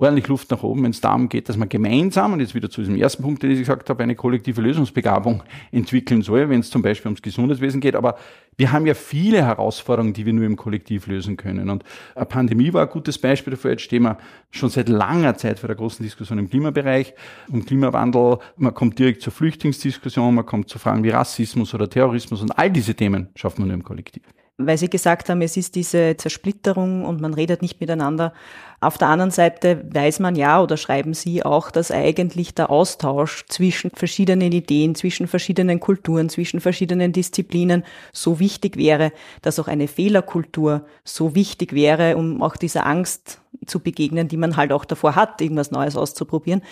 ordentlich 0.00 0.28
Luft 0.28 0.50
nach 0.50 0.62
oben, 0.62 0.82
wenn 0.84 0.90
es 0.90 1.00
darum 1.00 1.28
geht, 1.28 1.48
dass 1.48 1.56
man 1.56 1.68
gemeinsam, 1.68 2.32
und 2.32 2.40
jetzt 2.40 2.54
wieder 2.54 2.70
zu 2.70 2.80
diesem 2.80 2.96
ersten 2.96 3.22
Punkt, 3.22 3.42
den 3.42 3.50
ich 3.50 3.58
gesagt 3.58 3.88
habe, 3.90 4.02
eine 4.02 4.14
kollektive 4.14 4.60
Lösungsbegabung 4.60 5.42
entwickeln 5.72 6.22
soll, 6.22 6.48
wenn 6.48 6.60
es 6.60 6.70
zum 6.70 6.82
Beispiel 6.82 7.08
ums 7.08 7.22
Gesundheitswesen 7.22 7.80
geht. 7.80 7.94
Aber 7.94 8.16
wir 8.56 8.72
haben 8.72 8.86
ja 8.86 8.94
viele 8.94 9.44
Herausforderungen, 9.44 10.12
die 10.12 10.26
wir 10.26 10.32
nur 10.32 10.44
im 10.44 10.56
Kollektiv 10.56 11.06
lösen 11.06 11.36
können. 11.36 11.70
Und 11.70 11.84
eine 12.14 12.26
Pandemie 12.26 12.72
war 12.72 12.82
ein 12.82 12.90
gutes 12.90 13.18
Beispiel 13.18 13.52
dafür. 13.52 13.72
Jetzt 13.72 13.82
stehen 13.82 14.02
wir 14.02 14.18
schon 14.50 14.70
seit 14.70 14.88
langer 14.88 15.36
Zeit 15.36 15.58
vor 15.58 15.68
der 15.68 15.76
großen 15.76 16.02
Diskussion 16.02 16.38
im 16.38 16.48
Klimabereich, 16.48 17.14
um 17.50 17.64
Klimawandel. 17.64 18.38
Man 18.56 18.74
kommt 18.74 18.98
direkt 18.98 19.22
zur 19.22 19.32
Flüchtlingsdiskussion, 19.32 20.34
man 20.34 20.46
kommt 20.46 20.68
zu 20.68 20.78
Fragen 20.78 21.04
wie 21.04 21.10
Rassismus 21.10 21.74
oder 21.74 21.88
Terrorismus 21.88 22.42
und 22.42 22.58
all 22.58 22.70
diese 22.70 22.94
Themen 22.94 23.28
schafft 23.34 23.58
man 23.58 23.68
nur 23.68 23.74
im 23.74 23.84
Kollektiv 23.84 24.22
weil 24.66 24.78
Sie 24.78 24.88
gesagt 24.88 25.28
haben, 25.28 25.42
es 25.42 25.56
ist 25.56 25.74
diese 25.74 26.16
Zersplitterung 26.16 27.04
und 27.04 27.20
man 27.20 27.34
redet 27.34 27.62
nicht 27.62 27.80
miteinander. 27.80 28.32
Auf 28.80 28.96
der 28.96 29.08
anderen 29.08 29.30
Seite 29.30 29.84
weiß 29.92 30.20
man 30.20 30.36
ja 30.36 30.62
oder 30.62 30.76
schreiben 30.76 31.12
Sie 31.12 31.44
auch, 31.44 31.70
dass 31.70 31.90
eigentlich 31.90 32.54
der 32.54 32.70
Austausch 32.70 33.44
zwischen 33.48 33.90
verschiedenen 33.90 34.52
Ideen, 34.52 34.94
zwischen 34.94 35.26
verschiedenen 35.26 35.80
Kulturen, 35.80 36.30
zwischen 36.30 36.60
verschiedenen 36.60 37.12
Disziplinen 37.12 37.84
so 38.12 38.38
wichtig 38.38 38.76
wäre, 38.76 39.12
dass 39.42 39.58
auch 39.58 39.68
eine 39.68 39.86
Fehlerkultur 39.86 40.86
so 41.04 41.34
wichtig 41.34 41.74
wäre, 41.74 42.16
um 42.16 42.42
auch 42.42 42.56
dieser 42.56 42.86
Angst 42.86 43.42
zu 43.66 43.80
begegnen, 43.80 44.28
die 44.28 44.38
man 44.38 44.56
halt 44.56 44.72
auch 44.72 44.86
davor 44.86 45.14
hat, 45.14 45.40
irgendwas 45.42 45.70
Neues 45.70 45.96
auszuprobieren. 45.96 46.62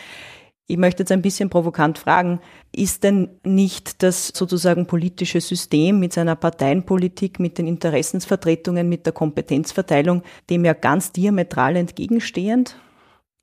Ich 0.71 0.77
möchte 0.77 1.03
jetzt 1.03 1.13
ein 1.13 1.23
bisschen 1.23 1.49
provokant 1.49 1.97
fragen, 1.97 2.41
ist 2.77 3.03
denn 3.03 3.31
nicht 3.43 4.03
das 4.03 4.29
sozusagen 4.29 4.87
politische 4.87 5.41
System 5.41 5.99
mit 5.99 6.13
seiner 6.13 6.37
Parteienpolitik, 6.37 7.41
mit 7.41 7.57
den 7.57 7.67
Interessensvertretungen, 7.67 8.87
mit 8.87 9.07
der 9.07 9.15
Kompetenzverteilung 9.15 10.23
dem 10.51 10.67
ja 10.67 10.75
ganz 10.75 11.11
diametral 11.11 11.75
entgegenstehend? 11.77 12.79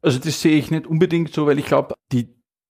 Also 0.04 0.20
das 0.20 0.40
sehe 0.40 0.56
ich 0.56 0.70
nicht 0.70 0.86
unbedingt 0.86 1.34
so, 1.34 1.48
weil 1.48 1.58
ich 1.58 1.66
glaube, 1.66 1.96
die 2.12 2.28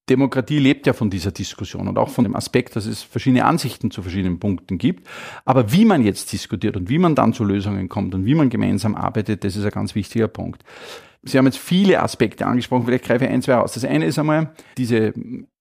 Demokratie 0.09 0.59
lebt 0.59 0.87
ja 0.87 0.93
von 0.93 1.09
dieser 1.09 1.31
Diskussion 1.31 1.89
und 1.89 1.97
auch 1.97 2.09
von 2.09 2.23
dem 2.23 2.35
Aspekt, 2.35 2.77
dass 2.77 2.85
es 2.85 3.01
verschiedene 3.01 3.43
Ansichten 3.43 3.91
zu 3.91 4.03
verschiedenen 4.03 4.39
Punkten 4.39 4.77
gibt. 4.77 5.05
Aber 5.43 5.73
wie 5.73 5.83
man 5.83 6.01
jetzt 6.01 6.31
diskutiert 6.31 6.77
und 6.77 6.89
wie 6.89 6.99
man 6.99 7.15
dann 7.15 7.33
zu 7.33 7.43
Lösungen 7.43 7.89
kommt 7.89 8.15
und 8.15 8.25
wie 8.25 8.35
man 8.35 8.49
gemeinsam 8.49 8.95
arbeitet, 8.95 9.43
das 9.43 9.57
ist 9.57 9.65
ein 9.65 9.71
ganz 9.71 9.95
wichtiger 9.95 10.29
Punkt. 10.29 10.63
Sie 11.25 11.37
haben 11.37 11.45
jetzt 11.45 11.57
viele 11.57 12.01
Aspekte 12.01 12.45
angesprochen, 12.45 12.85
vielleicht 12.85 13.05
greife 13.05 13.25
ich 13.25 13.31
ein, 13.31 13.41
zwei 13.41 13.55
aus. 13.55 13.73
Das 13.73 13.83
eine 13.83 14.05
ist 14.05 14.19
einmal 14.19 14.53
diese 14.77 15.13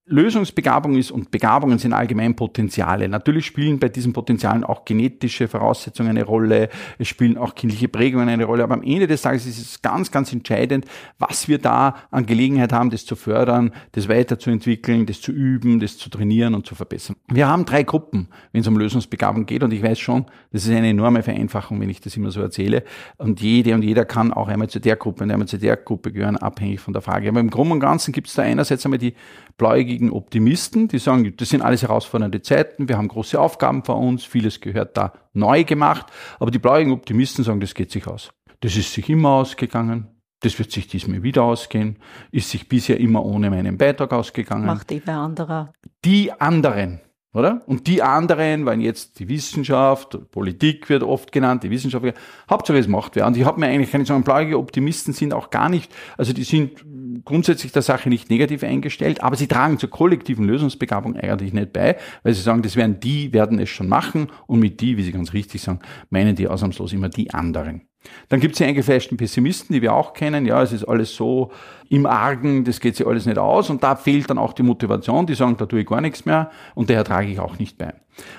Lösungsbegabung 0.07 0.97
ist 0.97 1.11
und 1.11 1.31
Begabungen 1.31 1.79
sind 1.79 1.95
allgemein 1.95 2.37
Potenziale. 2.37 3.09
Natürlich 3.09 3.47
spielen 3.47 3.79
bei 3.79 3.89
diesen 3.89 4.13
Potenzialen 4.13 4.63
auch 4.63 4.85
genetische 4.85 5.49
Voraussetzungen 5.49 6.11
eine 6.11 6.25
Rolle, 6.25 6.69
es 6.99 7.09
spielen 7.09 7.39
auch 7.39 7.55
kindliche 7.55 7.89
Prägungen 7.89 8.29
eine 8.29 8.45
Rolle, 8.45 8.65
aber 8.65 8.75
am 8.75 8.83
Ende 8.83 9.07
des 9.07 9.23
Tages 9.23 9.47
ist 9.47 9.59
es 9.59 9.81
ganz, 9.81 10.11
ganz 10.11 10.31
entscheidend, 10.31 10.85
was 11.19 11.49
wir 11.49 11.57
da 11.57 11.97
an 12.11 12.27
Gelegenheit 12.27 12.71
haben, 12.71 12.91
das 12.91 13.07
zu 13.07 13.17
fördern, 13.17 13.73
das 13.93 14.07
weiterzuentwickeln, 14.07 15.07
das 15.07 15.23
zu 15.23 15.33
üben, 15.33 15.81
das 15.81 15.97
zu 15.97 16.11
trainieren 16.11 16.55
und 16.55 16.67
zu 16.67 16.75
verbessern. 16.75 17.17
Wir 17.29 17.49
haben 17.49 17.65
drei 17.65 17.83
Gruppen, 17.83 18.29
wenn 18.53 18.61
es 18.61 18.67
um 18.67 18.77
Lösungsbegabung 18.77 19.47
geht 19.47 19.63
und 19.63 19.73
ich 19.73 19.83
weiß 19.83 19.99
schon, 19.99 20.27
das 20.53 20.67
ist 20.67 20.71
eine 20.71 20.91
enorme 20.91 21.23
Vereinfachung, 21.23 21.81
wenn 21.81 21.89
ich 21.89 22.03
das 22.03 22.15
immer 22.15 22.31
so 22.31 22.43
erzähle 22.43 22.85
und 23.17 23.41
jede 23.41 23.75
und 23.75 23.83
jeder 23.83 24.05
kann 24.05 24.35
auch 24.35 24.49
einmal 24.49 24.69
zu 24.69 24.81
der 24.81 24.97
Gruppe 24.97 25.25
und 25.25 25.31
einmal 25.31 25.49
zu 25.49 25.57
der 25.57 25.79
Gruppe 25.79 26.13
gehören, 26.13 26.37
abhängig 26.37 26.81
von 26.81 26.93
der 26.93 27.01
Frage. 27.01 27.31
Aber 27.31 27.41
im 27.41 27.49
Großen 27.49 27.73
und 27.73 27.81
Ganzen 27.81 28.13
gibt 28.13 28.29
es 28.29 28.35
da 28.35 28.43
einerseits 28.43 28.85
einmal 28.85 28.99
die 28.99 29.15
blauäugigen 29.57 30.11
Optimisten, 30.11 30.89
die 30.89 30.99
sagen, 30.99 31.35
das 31.37 31.49
sind 31.49 31.63
alles 31.63 31.83
herausfordernde 31.83 32.43
Zeiten, 32.43 32.89
wir 32.89 32.97
haben 32.97 33.09
große 33.09 33.39
Aufgaben 33.39 33.85
vor 33.85 33.99
uns, 33.99 34.25
vieles 34.25 34.61
gehört 34.61 34.97
da 34.97 35.13
neu 35.33 35.65
gemacht, 35.65 36.07
aber 36.39 36.51
die 36.51 36.59
blauäugigen 36.59 36.93
Optimisten 36.93 37.45
sagen, 37.45 37.61
das 37.61 37.75
geht 37.75 37.91
sich 37.91 38.07
aus. 38.07 38.31
Das 38.61 38.77
ist 38.77 38.93
sich 38.93 39.09
immer 39.09 39.31
ausgegangen, 39.31 40.09
das 40.41 40.59
wird 40.59 40.73
sich 40.73 40.87
diesmal 40.87 41.23
wieder 41.23 41.43
ausgehen, 41.43 41.99
ist 42.31 42.51
sich 42.51 42.69
bisher 42.69 43.01
immer 43.01 43.25
ohne 43.25 43.51
meinen 43.51 43.79
Beitrag 43.79 44.13
ausgegangen. 44.13 44.67
Macht 44.67 44.91
die 44.91 45.03
wer 45.05 45.19
anderer. 45.19 45.73
Die 46.05 46.33
anderen, 46.33 47.01
oder? 47.35 47.63
Und 47.67 47.89
die 47.89 48.01
anderen 48.01 48.65
waren 48.65 48.81
jetzt 48.81 49.19
die 49.19 49.29
Wissenschaft, 49.29 50.17
Politik 50.31 50.89
wird 50.89 51.03
oft 51.03 51.33
genannt, 51.33 51.65
die 51.65 51.71
Wissenschaft, 51.71 52.07
Hauptsache 52.49 52.79
es 52.79 52.89
macht 52.89 53.17
wer. 53.17 53.27
Und 53.27 53.37
ich 53.37 53.45
habe 53.45 53.61
mir 53.61 53.67
eigentlich 53.67 53.91
keine 53.91 54.07
sagen, 54.07 54.23
blauige 54.23 54.57
Optimisten 54.57 55.13
sind 55.13 55.35
auch 55.35 55.51
gar 55.51 55.69
nicht, 55.69 55.93
also 56.17 56.33
die 56.33 56.45
sind 56.45 56.85
grundsätzlich 57.25 57.73
der 57.73 57.83
Sache 57.83 58.09
nicht 58.09 58.31
negativ 58.31 58.63
eingestellt, 58.63 59.23
aber 59.23 59.37
sie 59.37 59.49
tragen 59.49 59.79
zur 59.79 59.91
kollektiven 59.91 60.47
Lösungsbegabung 60.47 61.17
eigentlich 61.17 61.53
nicht 61.53 61.73
bei, 61.73 61.97
weil 62.23 62.35
sie 62.35 62.43
sagen, 62.43 62.63
das 62.63 62.77
werden 62.77 63.01
die, 63.01 63.33
werden 63.33 63.59
es 63.59 63.69
schon 63.69 63.89
machen 63.89 64.29
und 64.47 64.61
mit 64.61 64.81
die, 64.81 64.97
wie 64.97 65.03
sie 65.03 65.13
ganz 65.13 65.33
richtig 65.33 65.61
sagen, 65.61 65.81
meinen 66.11 66.37
die 66.37 66.47
ausnahmslos 66.49 66.93
immer 66.93 67.09
die 67.09 67.35
anderen. 67.35 67.89
Dann 68.29 68.41
gibt 68.41 68.55
es 68.55 68.59
die 68.59 68.65
eingefleischten 68.65 69.17
Pessimisten, 69.17 69.75
die 69.75 69.83
wir 69.83 69.95
auch 69.95 70.13
kennen. 70.13 70.47
Ja, 70.47 70.63
es 70.63 70.73
ist 70.73 70.85
alles 70.85 71.15
so 71.15 71.53
im 71.89 72.07
Argen, 72.07 72.65
das 72.65 72.81
geht 72.81 72.97
sich 72.97 73.07
alles 73.07 73.27
nicht 73.27 73.39
aus. 73.39 73.71
Und 73.71 73.83
da 73.83 73.97
fehlt 73.97 74.31
dann 74.31 74.39
auch 74.39 74.53
die 74.53 74.63
Motivation. 74.63 75.27
Die 75.27 75.35
sagen, 75.35 75.57
da 75.57 75.67
tue 75.67 75.81
ich 75.81 75.87
gar 75.87 76.01
nichts 76.01 76.25
mehr 76.25 76.51
und 76.75 76.91
daher 76.91 77.05
trage 77.05 77.29
ich 77.29 77.41
auch 77.41 77.59
nicht 77.59 77.79
bei. 77.79 77.95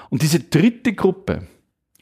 Und 0.09 0.21
diese 0.21 0.39
dritte 0.39 0.93
Gruppe, 0.93 1.47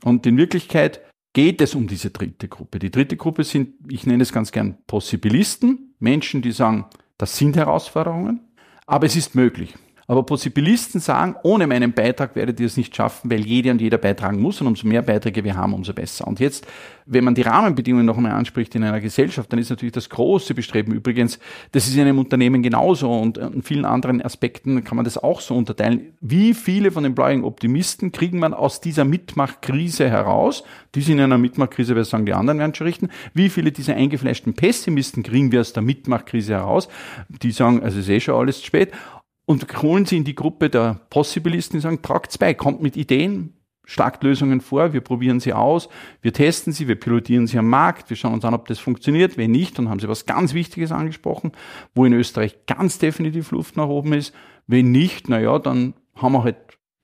und 0.03 0.25
in 0.25 0.37
Wirklichkeit 0.37 1.01
geht 1.33 1.61
es 1.61 1.75
um 1.75 1.87
diese 1.87 2.11
dritte 2.11 2.47
Gruppe. 2.47 2.79
Die 2.79 2.91
dritte 2.91 3.17
Gruppe 3.17 3.43
sind, 3.43 3.75
ich 3.89 4.05
nenne 4.05 4.23
es 4.23 4.31
ganz 4.31 4.51
gern 4.51 4.77
Possibilisten, 4.85 5.95
Menschen, 5.99 6.41
die 6.41 6.51
sagen, 6.51 6.85
das 7.17 7.37
sind 7.37 7.55
Herausforderungen, 7.55 8.41
aber 8.85 9.05
es 9.05 9.15
ist 9.15 9.33
möglich. 9.33 9.75
Aber 10.07 10.23
Possibilisten 10.23 10.99
sagen, 10.99 11.35
ohne 11.43 11.65
meinen 11.65 11.93
Beitrag 11.93 12.35
werdet 12.35 12.59
ihr 12.59 12.65
es 12.65 12.75
nicht 12.75 12.95
schaffen, 12.95 13.31
weil 13.31 13.45
jeder 13.45 13.71
und 13.71 13.81
jeder 13.81 13.97
beitragen 13.97 14.39
muss 14.41 14.59
und 14.59 14.67
umso 14.67 14.87
mehr 14.87 15.01
Beiträge 15.01 15.43
wir 15.43 15.55
haben, 15.55 15.73
umso 15.73 15.93
besser. 15.93 16.27
Und 16.27 16.39
jetzt, 16.39 16.67
wenn 17.05 17.23
man 17.23 17.35
die 17.35 17.41
Rahmenbedingungen 17.41 18.05
noch 18.05 18.17
einmal 18.17 18.33
anspricht 18.33 18.75
in 18.75 18.83
einer 18.83 18.99
Gesellschaft, 18.99 19.51
dann 19.51 19.59
ist 19.59 19.69
natürlich 19.69 19.93
das 19.93 20.09
große 20.09 20.53
Bestreben 20.53 20.93
übrigens, 20.93 21.39
das 21.71 21.87
ist 21.87 21.95
in 21.95 22.01
einem 22.01 22.19
Unternehmen 22.19 22.61
genauso 22.61 23.11
und 23.11 23.37
in 23.37 23.61
vielen 23.61 23.85
anderen 23.85 24.21
Aspekten 24.21 24.83
kann 24.83 24.97
man 24.97 25.05
das 25.05 25.17
auch 25.17 25.39
so 25.39 25.55
unterteilen. 25.55 26.13
Wie 26.19 26.53
viele 26.53 26.91
von 26.91 27.03
den 27.03 27.15
bläulichen 27.15 27.45
Optimisten 27.45 28.11
kriegen 28.11 28.39
man 28.39 28.53
aus 28.53 28.81
dieser 28.81 29.05
Mitmachkrise 29.05 30.09
heraus? 30.09 30.63
Die 30.95 31.01
sind 31.01 31.17
in 31.17 31.23
einer 31.23 31.37
Mitmachkrise, 31.37 31.95
wir 31.95 32.03
sagen, 32.03 32.25
die 32.25 32.33
anderen 32.33 32.59
werden 32.59 32.75
schon 32.75 32.87
richten. 32.87 33.09
Wie 33.33 33.49
viele 33.49 33.71
dieser 33.71 33.95
eingefleischten 33.95 34.53
Pessimisten 34.53 35.23
kriegen 35.23 35.51
wir 35.51 35.61
aus 35.61 35.73
der 35.73 35.83
Mitmachkrise 35.83 36.53
heraus? 36.53 36.89
Die 37.29 37.51
sagen, 37.51 37.81
also 37.81 37.99
ist 37.99 38.09
eh 38.09 38.19
schon 38.19 38.35
alles 38.35 38.59
zu 38.59 38.65
spät 38.65 38.91
und 39.45 39.81
holen 39.81 40.05
sie 40.05 40.17
in 40.17 40.23
die 40.23 40.35
Gruppe 40.35 40.69
der 40.69 40.99
Possibilisten, 41.09 41.77
die 41.77 41.81
sagen, 41.81 42.01
tragt 42.01 42.37
bei, 42.39 42.53
kommt 42.53 42.81
mit 42.81 42.95
Ideen, 42.95 43.53
schlagt 43.85 44.23
Lösungen 44.23 44.61
vor, 44.61 44.93
wir 44.93 45.01
probieren 45.01 45.39
sie 45.39 45.53
aus, 45.53 45.89
wir 46.21 46.31
testen 46.31 46.71
sie, 46.71 46.87
wir 46.87 46.95
pilotieren 46.95 47.47
sie 47.47 47.57
am 47.57 47.67
Markt, 47.67 48.09
wir 48.09 48.17
schauen 48.17 48.33
uns 48.33 48.45
an, 48.45 48.53
ob 48.53 48.67
das 48.67 48.79
funktioniert. 48.79 49.37
Wenn 49.37 49.51
nicht, 49.51 49.77
dann 49.77 49.89
haben 49.89 49.99
sie 49.99 50.07
was 50.07 50.25
ganz 50.25 50.53
Wichtiges 50.53 50.91
angesprochen, 50.91 51.51
wo 51.93 52.05
in 52.05 52.13
Österreich 52.13 52.65
ganz 52.65 52.99
definitiv 52.99 53.51
Luft 53.51 53.75
nach 53.75 53.87
oben 53.87 54.13
ist. 54.13 54.33
Wenn 54.67 54.91
nicht, 54.91 55.27
na 55.27 55.39
ja, 55.39 55.59
dann 55.59 55.93
haben 56.15 56.33
wir 56.33 56.43
halt 56.43 56.57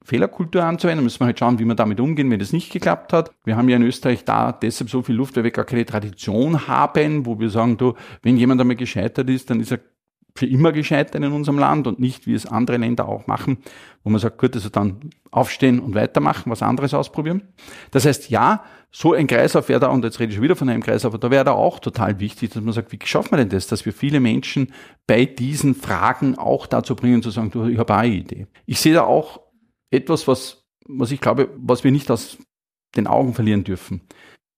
Fehlerkultur 0.05 0.63
anzuwenden, 0.63 1.03
müssen 1.03 1.19
wir 1.19 1.25
halt 1.25 1.39
schauen, 1.39 1.59
wie 1.59 1.65
wir 1.65 1.75
damit 1.75 1.99
umgehen, 1.99 2.31
wenn 2.31 2.39
das 2.39 2.53
nicht 2.53 2.71
geklappt 2.71 3.11
hat. 3.11 3.31
Wir 3.43 3.57
haben 3.57 3.67
ja 3.67 3.75
in 3.75 3.83
Österreich 3.83 4.23
da 4.23 4.53
deshalb 4.53 4.89
so 4.89 5.01
viel 5.01 5.15
Luft, 5.15 5.35
weil 5.35 5.43
wir 5.43 5.51
gar 5.51 5.65
keine 5.65 5.85
Tradition 5.85 6.67
haben, 6.67 7.25
wo 7.25 7.39
wir 7.39 7.49
sagen, 7.49 7.77
du, 7.77 7.93
wenn 8.23 8.37
jemand 8.37 8.61
einmal 8.61 8.77
gescheitert 8.77 9.29
ist, 9.29 9.49
dann 9.49 9.59
ist 9.59 9.71
er 9.71 9.79
für 10.39 10.45
immer 10.45 10.71
gescheitert 10.71 11.15
in 11.15 11.31
unserem 11.31 11.59
Land 11.59 11.85
und 11.85 11.99
nicht, 11.99 12.25
wie 12.25 12.33
es 12.33 12.45
andere 12.45 12.77
Länder 12.77 13.09
auch 13.09 13.27
machen, 13.27 13.57
wo 14.03 14.09
man 14.09 14.19
sagt, 14.19 14.37
gut, 14.37 14.55
also 14.55 14.69
dann 14.69 15.09
aufstehen 15.31 15.79
und 15.79 15.95
weitermachen, 15.95 16.49
was 16.49 16.63
anderes 16.63 16.93
ausprobieren. 16.93 17.43
Das 17.91 18.05
heißt, 18.05 18.29
ja, 18.29 18.63
so 18.89 19.13
ein 19.13 19.27
Kreislauf 19.27 19.67
wäre 19.67 19.81
da, 19.81 19.87
und 19.87 20.05
jetzt 20.05 20.19
rede 20.19 20.29
ich 20.29 20.35
schon 20.35 20.43
wieder 20.43 20.55
von 20.55 20.69
einem 20.69 20.81
Kreislauf, 20.81 21.19
da 21.19 21.29
wäre 21.29 21.43
da 21.43 21.51
auch 21.51 21.79
total 21.79 22.21
wichtig, 22.21 22.51
dass 22.51 22.63
man 22.63 22.71
sagt, 22.73 22.93
wie 22.93 22.99
schaffen 23.03 23.31
wir 23.31 23.37
denn 23.37 23.49
das, 23.49 23.67
dass 23.67 23.85
wir 23.85 23.91
viele 23.91 24.21
Menschen 24.21 24.71
bei 25.07 25.25
diesen 25.25 25.75
Fragen 25.75 26.37
auch 26.37 26.67
dazu 26.67 26.95
bringen, 26.95 27.21
zu 27.21 27.31
sagen, 27.31 27.51
du, 27.51 27.67
ich 27.67 27.77
habe 27.77 27.93
eine 27.93 28.15
Idee. 28.15 28.47
Ich 28.65 28.79
sehe 28.79 28.93
da 28.93 29.03
auch 29.03 29.41
etwas, 29.91 30.25
was, 30.25 30.65
was 30.87 31.11
ich 31.11 31.19
glaube, 31.19 31.49
was 31.57 31.83
wir 31.83 31.91
nicht 31.91 32.09
aus 32.09 32.37
den 32.95 33.07
Augen 33.07 33.33
verlieren 33.33 33.65
dürfen. 33.65 34.07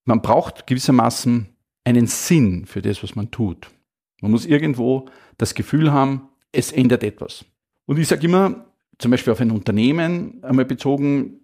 Man 0.06 0.22
braucht 0.22 0.68
gewissermaßen 0.68 1.50
einen 1.86 2.06
Sinn 2.06 2.68
für 2.68 2.84
das, 2.84 3.02
was 3.02 3.16
man 3.16 3.32
tut. 3.32 3.72
Man 4.22 4.32
muss 4.32 4.46
irgendwo 4.46 5.08
das 5.38 5.56
Gefühl 5.56 5.92
haben, 5.92 6.30
es 6.52 6.72
ändert 6.72 7.04
etwas. 7.04 7.46
Und 7.86 7.98
ich 7.98 8.08
sage 8.08 8.26
immer, 8.26 8.66
zum 8.98 9.12
Beispiel 9.12 9.34
auf 9.34 9.42
ein 9.42 9.52
Unternehmen 9.52 10.44
einmal 10.44 10.66
bezogen, 10.66 11.40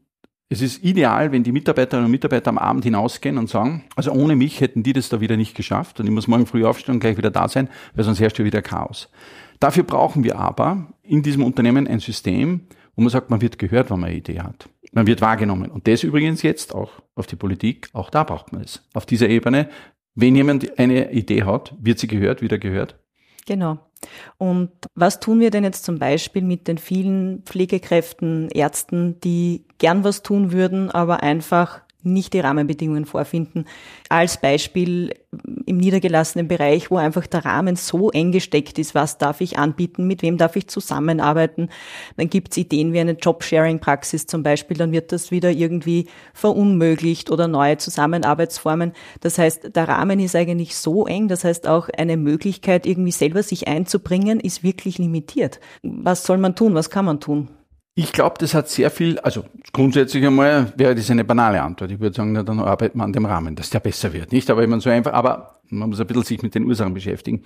es 0.49 0.61
ist 0.61 0.81
ideal, 0.83 1.33
wenn 1.33 1.43
die 1.43 1.51
Mitarbeiterinnen 1.51 2.05
und 2.05 2.11
Mitarbeiter 2.11 2.49
am 2.49 2.57
Abend 2.57 2.85
hinausgehen 2.85 3.37
und 3.37 3.49
sagen, 3.49 3.83
also 3.97 4.11
ohne 4.11 4.35
mich 4.35 4.61
hätten 4.61 4.81
die 4.81 4.93
das 4.93 5.09
da 5.09 5.19
wieder 5.19 5.35
nicht 5.35 5.55
geschafft 5.55 5.99
und 5.99 6.05
ich 6.05 6.11
muss 6.11 6.27
morgen 6.27 6.45
früh 6.45 6.63
aufstehen 6.63 6.95
und 6.95 6.99
gleich 7.01 7.17
wieder 7.17 7.31
da 7.31 7.49
sein, 7.49 7.67
weil 7.95 8.05
sonst 8.05 8.21
herrscht 8.21 8.39
ja 8.39 8.45
wieder 8.45 8.61
Chaos. 8.61 9.09
Dafür 9.59 9.83
brauchen 9.83 10.23
wir 10.23 10.37
aber 10.37 10.93
in 11.03 11.21
diesem 11.21 11.43
Unternehmen 11.43 11.87
ein 11.87 11.99
System, 11.99 12.61
wo 12.95 13.01
man 13.01 13.09
sagt, 13.09 13.29
man 13.29 13.41
wird 13.41 13.59
gehört, 13.59 13.89
wenn 13.89 13.99
man 13.99 14.09
eine 14.09 14.17
Idee 14.17 14.39
hat. 14.39 14.69
Man 14.93 15.05
wird 15.05 15.21
wahrgenommen. 15.21 15.69
Und 15.69 15.87
das 15.87 16.03
übrigens 16.03 16.43
jetzt 16.43 16.73
auch 16.73 16.91
auf 17.15 17.27
die 17.27 17.35
Politik, 17.35 17.89
auch 17.93 18.09
da 18.09 18.23
braucht 18.23 18.53
man 18.53 18.61
es. 18.61 18.83
Auf 18.93 19.05
dieser 19.05 19.27
Ebene, 19.27 19.69
wenn 20.17 20.35
jemand 20.35 20.79
eine 20.79 21.11
Idee 21.11 21.43
hat, 21.43 21.75
wird 21.79 21.99
sie 21.99 22.07
gehört, 22.07 22.41
wieder 22.41 22.57
gehört. 22.57 22.99
Genau. 23.45 23.77
Und 24.37 24.71
was 24.95 25.19
tun 25.19 25.39
wir 25.39 25.51
denn 25.51 25.63
jetzt 25.63 25.85
zum 25.85 25.99
Beispiel 25.99 26.41
mit 26.41 26.67
den 26.67 26.79
vielen 26.79 27.43
Pflegekräften, 27.43 28.49
Ärzten, 28.49 29.21
die 29.21 29.65
gern 29.77 30.03
was 30.03 30.23
tun 30.23 30.51
würden, 30.51 30.89
aber 30.89 31.21
einfach 31.21 31.81
nicht 32.03 32.33
die 32.33 32.39
Rahmenbedingungen 32.39 33.05
vorfinden. 33.05 33.65
Als 34.09 34.39
Beispiel 34.39 35.13
im 35.65 35.77
niedergelassenen 35.77 36.47
Bereich, 36.47 36.89
wo 36.89 36.97
einfach 36.97 37.27
der 37.27 37.45
Rahmen 37.45 37.75
so 37.75 38.11
eng 38.11 38.31
gesteckt 38.31 38.79
ist, 38.79 38.95
was 38.95 39.17
darf 39.17 39.41
ich 39.41 39.57
anbieten, 39.57 40.07
mit 40.07 40.21
wem 40.21 40.37
darf 40.37 40.55
ich 40.55 40.67
zusammenarbeiten. 40.67 41.69
Dann 42.15 42.29
gibt 42.29 42.51
es 42.51 42.57
Ideen 42.57 42.93
wie 42.93 42.99
eine 42.99 43.13
Job-Sharing-Praxis 43.13 44.25
zum 44.27 44.43
Beispiel, 44.43 44.77
dann 44.77 44.91
wird 44.91 45.11
das 45.11 45.31
wieder 45.31 45.51
irgendwie 45.51 46.07
verunmöglicht 46.33 47.29
oder 47.29 47.47
neue 47.47 47.77
Zusammenarbeitsformen. 47.77 48.93
Das 49.21 49.37
heißt, 49.37 49.75
der 49.75 49.87
Rahmen 49.87 50.19
ist 50.19 50.35
eigentlich 50.35 50.75
so 50.75 51.05
eng, 51.05 51.27
das 51.27 51.43
heißt 51.43 51.67
auch 51.67 51.89
eine 51.89 52.17
Möglichkeit, 52.17 52.85
irgendwie 52.85 53.11
selber 53.11 53.43
sich 53.43 53.67
einzubringen, 53.67 54.39
ist 54.39 54.63
wirklich 54.63 54.97
limitiert. 54.97 55.59
Was 55.83 56.23
soll 56.23 56.37
man 56.37 56.55
tun? 56.55 56.73
Was 56.75 56.89
kann 56.89 57.05
man 57.05 57.19
tun? 57.19 57.49
Ich 57.99 58.11
glaube, 58.11 58.35
das 58.37 58.53
hat 58.53 58.69
sehr 58.69 58.91
viel, 58.91 59.17
also 59.21 59.43
grundsätzlich 59.73 60.23
einmal 60.23 60.71
wäre 60.77 60.93
das 60.93 61.09
eine 61.09 61.23
banale 61.23 61.63
Antwort. 61.63 61.89
Ich 61.89 61.99
würde 61.99 62.15
sagen, 62.15 62.31
na, 62.31 62.43
dann 62.43 62.59
arbeitet 62.59 62.95
man 62.95 63.05
an 63.05 63.13
dem 63.13 63.25
Rahmen, 63.25 63.55
dass 63.55 63.71
der 63.71 63.79
besser 63.79 64.13
wird. 64.13 64.31
Nicht, 64.31 64.51
aber 64.51 64.63
immer 64.63 64.79
so 64.79 64.91
einfach, 64.91 65.13
aber 65.13 65.61
man 65.69 65.89
muss 65.89 65.99
ein 65.99 66.05
bisschen 66.05 66.21
sich 66.21 66.43
mit 66.43 66.53
den 66.53 66.65
Ursachen 66.65 66.93
beschäftigen. 66.93 67.41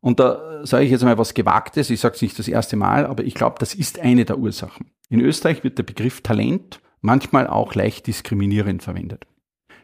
Und 0.00 0.18
da 0.18 0.64
sage 0.64 0.86
ich 0.86 0.90
jetzt 0.90 1.04
mal 1.04 1.18
was 1.18 1.34
Gewagtes, 1.34 1.90
ich 1.90 2.00
sage 2.00 2.14
es 2.14 2.22
nicht 2.22 2.38
das 2.38 2.48
erste 2.48 2.76
Mal, 2.76 3.04
aber 3.04 3.24
ich 3.24 3.34
glaube, 3.34 3.56
das 3.58 3.74
ist 3.74 3.98
eine 3.98 4.24
der 4.24 4.38
Ursachen. 4.38 4.86
In 5.10 5.20
Österreich 5.20 5.64
wird 5.64 5.76
der 5.76 5.82
Begriff 5.82 6.22
Talent 6.22 6.80
manchmal 7.02 7.46
auch 7.46 7.74
leicht 7.74 8.06
diskriminierend 8.06 8.82
verwendet. 8.82 9.26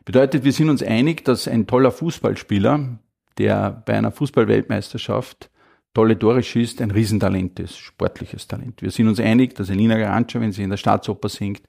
Bedeutet, 0.06 0.44
wir 0.44 0.52
sind 0.52 0.70
uns 0.70 0.82
einig, 0.82 1.26
dass 1.26 1.46
ein 1.46 1.66
toller 1.66 1.90
Fußballspieler, 1.90 3.00
der 3.36 3.82
bei 3.84 3.92
einer 3.92 4.12
Fußballweltmeisterschaft 4.12 5.50
tolle 5.96 6.18
Tore 6.18 6.42
schießt, 6.42 6.82
ein 6.82 6.90
Riesentalent 6.90 7.58
ist, 7.58 7.78
sportliches 7.78 8.46
Talent. 8.46 8.82
Wir 8.82 8.90
sind 8.90 9.08
uns 9.08 9.18
einig, 9.18 9.54
dass 9.54 9.70
Elina 9.70 9.96
Garantscha, 9.96 10.38
wenn 10.38 10.52
sie 10.52 10.62
in 10.62 10.68
der 10.68 10.76
Staatsoper 10.76 11.30
singt, 11.30 11.62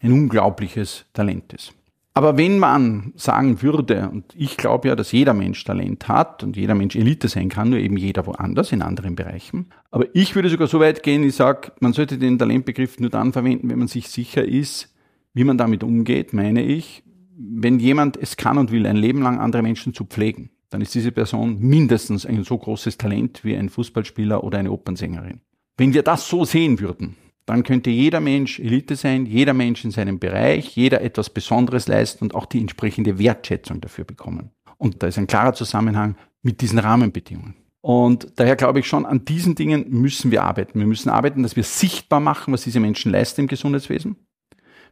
ein 0.00 0.10
unglaubliches 0.10 1.04
Talent 1.12 1.52
ist. 1.52 1.72
Aber 2.12 2.36
wenn 2.36 2.58
man 2.58 3.12
sagen 3.14 3.62
würde, 3.62 4.08
und 4.10 4.24
ich 4.34 4.56
glaube 4.56 4.88
ja, 4.88 4.96
dass 4.96 5.12
jeder 5.12 5.32
Mensch 5.32 5.62
Talent 5.62 6.08
hat 6.08 6.42
und 6.42 6.56
jeder 6.56 6.74
Mensch 6.74 6.96
Elite 6.96 7.28
sein 7.28 7.50
kann, 7.50 7.70
nur 7.70 7.78
eben 7.78 7.96
jeder 7.96 8.26
woanders, 8.26 8.72
in 8.72 8.82
anderen 8.82 9.14
Bereichen. 9.14 9.66
Aber 9.92 10.06
ich 10.12 10.34
würde 10.34 10.48
sogar 10.48 10.66
so 10.66 10.80
weit 10.80 11.04
gehen, 11.04 11.22
ich 11.22 11.36
sage, 11.36 11.70
man 11.78 11.92
sollte 11.92 12.18
den 12.18 12.36
Talentbegriff 12.36 12.98
nur 12.98 13.10
dann 13.10 13.32
verwenden, 13.32 13.70
wenn 13.70 13.78
man 13.78 13.86
sich 13.86 14.08
sicher 14.08 14.44
ist, 14.44 14.92
wie 15.34 15.44
man 15.44 15.56
damit 15.56 15.84
umgeht, 15.84 16.32
meine 16.32 16.64
ich, 16.64 17.04
wenn 17.36 17.78
jemand 17.78 18.16
es 18.16 18.36
kann 18.36 18.58
und 18.58 18.72
will, 18.72 18.88
ein 18.88 18.96
Leben 18.96 19.22
lang 19.22 19.38
andere 19.38 19.62
Menschen 19.62 19.94
zu 19.94 20.04
pflegen 20.04 20.50
dann 20.70 20.80
ist 20.80 20.94
diese 20.94 21.12
Person 21.12 21.58
mindestens 21.60 22.26
ein 22.26 22.44
so 22.44 22.58
großes 22.58 22.98
Talent 22.98 23.44
wie 23.44 23.56
ein 23.56 23.68
Fußballspieler 23.68 24.44
oder 24.44 24.58
eine 24.58 24.70
Opernsängerin. 24.70 25.40
Wenn 25.76 25.94
wir 25.94 26.02
das 26.02 26.28
so 26.28 26.44
sehen 26.44 26.80
würden, 26.80 27.16
dann 27.46 27.62
könnte 27.62 27.88
jeder 27.88 28.20
Mensch 28.20 28.60
Elite 28.60 28.94
sein, 28.96 29.24
jeder 29.24 29.54
Mensch 29.54 29.84
in 29.84 29.90
seinem 29.90 30.18
Bereich, 30.18 30.76
jeder 30.76 31.00
etwas 31.00 31.30
Besonderes 31.30 31.88
leisten 31.88 32.24
und 32.24 32.34
auch 32.34 32.44
die 32.44 32.60
entsprechende 32.60 33.18
Wertschätzung 33.18 33.80
dafür 33.80 34.04
bekommen. 34.04 34.50
Und 34.76 35.02
da 35.02 35.06
ist 35.06 35.18
ein 35.18 35.26
klarer 35.26 35.54
Zusammenhang 35.54 36.16
mit 36.42 36.60
diesen 36.60 36.78
Rahmenbedingungen. 36.78 37.54
Und 37.80 38.32
daher 38.36 38.56
glaube 38.56 38.80
ich 38.80 38.86
schon, 38.86 39.06
an 39.06 39.24
diesen 39.24 39.54
Dingen 39.54 39.86
müssen 39.88 40.30
wir 40.30 40.42
arbeiten. 40.42 40.78
Wir 40.78 40.86
müssen 40.86 41.08
arbeiten, 41.08 41.42
dass 41.42 41.56
wir 41.56 41.62
sichtbar 41.62 42.20
machen, 42.20 42.52
was 42.52 42.64
diese 42.64 42.80
Menschen 42.80 43.10
leisten 43.10 43.42
im 43.42 43.46
Gesundheitswesen. 43.46 44.16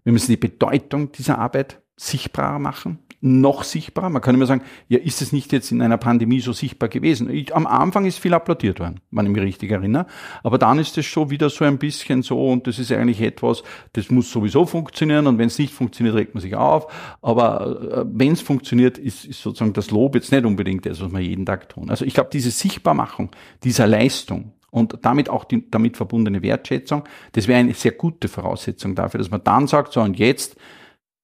Wir 0.04 0.12
müssen 0.12 0.30
die 0.30 0.37
Bedeutung 0.37 1.12
dieser 1.12 1.38
Arbeit 1.38 1.83
sichtbarer 1.97 2.59
machen 2.59 3.00
noch 3.20 3.64
sichtbarer. 3.64 4.11
Man 4.11 4.23
kann 4.23 4.35
immer 4.35 4.46
sagen, 4.46 4.62
ja, 4.88 4.99
ist 4.99 5.23
es 5.23 5.32
nicht 5.32 5.52
jetzt 5.52 5.73
in 5.73 5.82
einer 5.82 5.96
Pandemie 5.96 6.40
so 6.40 6.52
sichtbar 6.52 6.88
gewesen? 6.88 7.30
Ich, 7.30 7.54
am 7.54 7.66
Anfang 7.66 8.04
ist 8.04 8.18
viel 8.18 8.35
applaudiert 8.35 8.80
worden, 8.80 9.00
wenn 9.11 9.26
ich 9.26 9.32
mich 9.32 9.42
richtig 9.42 9.70
erinnere. 9.70 10.06
Aber 10.42 10.58
dann 10.58 10.78
ist 10.78 10.96
es 10.99 11.06
schon 11.06 11.30
wieder 11.30 11.50
so 11.50 11.64
ein 11.64 11.78
bisschen 11.78 12.23
so 12.23 12.49
und 12.49 12.66
das 12.66 12.78
ist 12.78 12.92
eigentlich 12.92 13.20
etwas, 13.20 13.62
das 13.94 14.11
muss 14.11 14.30
sowieso 14.30 14.66
funktionieren 14.66 15.26
und 15.26 15.38
wenn 15.38 15.49
es 15.49 15.58
nicht 15.58 15.73
funktioniert, 15.73 16.14
regt 16.16 16.35
man 16.35 16.42
sich 16.42 16.54
auf. 16.54 16.92
Aber 17.23 18.04
äh, 18.04 18.04
wenn 18.06 18.32
es 18.32 18.40
funktioniert, 18.40 18.99
ist, 18.99 19.25
ist 19.25 19.42
sozusagen 19.42 19.73
das 19.73 19.90
Lob 19.90 20.14
jetzt 20.14 20.30
nicht 20.32 20.44
unbedingt 20.44 20.87
das, 20.87 21.00
was 21.00 21.12
wir 21.12 21.20
jeden 21.20 21.46
Tag 21.46 21.68
tun. 21.68 21.90
Also 21.90 22.04
ich 22.04 22.14
glaube, 22.14 22.30
diese 22.32 22.50
Sichtbarmachung 22.50 23.30
dieser 23.64 23.87
Leistung 23.87 24.52
und 24.70 24.99
damit 25.02 25.30
auch 25.30 25.44
die 25.44 25.70
damit 25.70 25.96
verbundene 25.96 26.42
Wertschätzung, 26.42 27.04
das 27.32 27.49
wäre 27.49 27.61
eine 27.61 27.75
sehr 27.75 27.92
gute 27.92 28.28
Voraussetzung 28.28 28.94
dafür, 28.94 29.18
dass 29.18 29.30
man 29.30 29.42
dann 29.42 29.66
sagt, 29.66 29.92
so 29.92 30.00
und 30.00 30.18
jetzt 30.18 30.56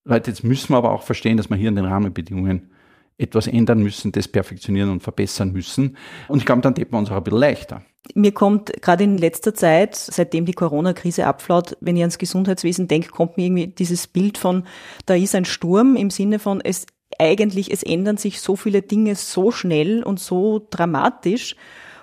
Leute, 0.04 0.30
jetzt 0.30 0.42
müssen 0.42 0.70
wir 0.70 0.78
aber 0.78 0.92
auch 0.92 1.02
verstehen, 1.02 1.36
dass 1.36 1.48
wir 1.48 1.56
hier 1.56 1.68
in 1.68 1.76
den 1.76 1.84
Rahmenbedingungen 1.84 2.70
etwas 3.18 3.46
ändern 3.46 3.82
müssen, 3.82 4.10
das 4.10 4.26
perfektionieren 4.26 4.90
und 4.90 5.02
verbessern 5.02 5.52
müssen. 5.52 5.96
Und 6.28 6.38
ich 6.38 6.46
glaube, 6.46 6.62
dann 6.62 6.74
tät 6.74 6.90
man 6.90 7.00
uns 7.00 7.10
auch 7.10 7.16
ein 7.16 7.22
bisschen 7.22 7.38
leichter. 7.38 7.82
Mir 8.14 8.32
kommt 8.32 8.72
gerade 8.82 9.04
in 9.04 9.16
letzter 9.16 9.54
Zeit, 9.54 9.94
seitdem 9.94 10.44
die 10.44 10.54
Corona-Krise 10.54 11.26
abflaut, 11.26 11.76
wenn 11.80 11.96
ich 11.96 12.02
ans 12.02 12.18
Gesundheitswesen 12.18 12.88
denke, 12.88 13.10
kommt 13.10 13.36
mir 13.36 13.46
irgendwie 13.46 13.68
dieses 13.68 14.08
Bild 14.08 14.38
von, 14.38 14.64
da 15.06 15.14
ist 15.14 15.36
ein 15.36 15.44
Sturm 15.44 15.94
im 15.94 16.10
Sinne 16.10 16.40
von, 16.40 16.60
es 16.60 16.86
eigentlich, 17.18 17.70
es 17.70 17.84
ändern 17.84 18.16
sich 18.16 18.40
so 18.40 18.56
viele 18.56 18.82
Dinge 18.82 19.14
so 19.14 19.52
schnell 19.52 20.02
und 20.02 20.18
so 20.18 20.66
dramatisch. 20.70 21.54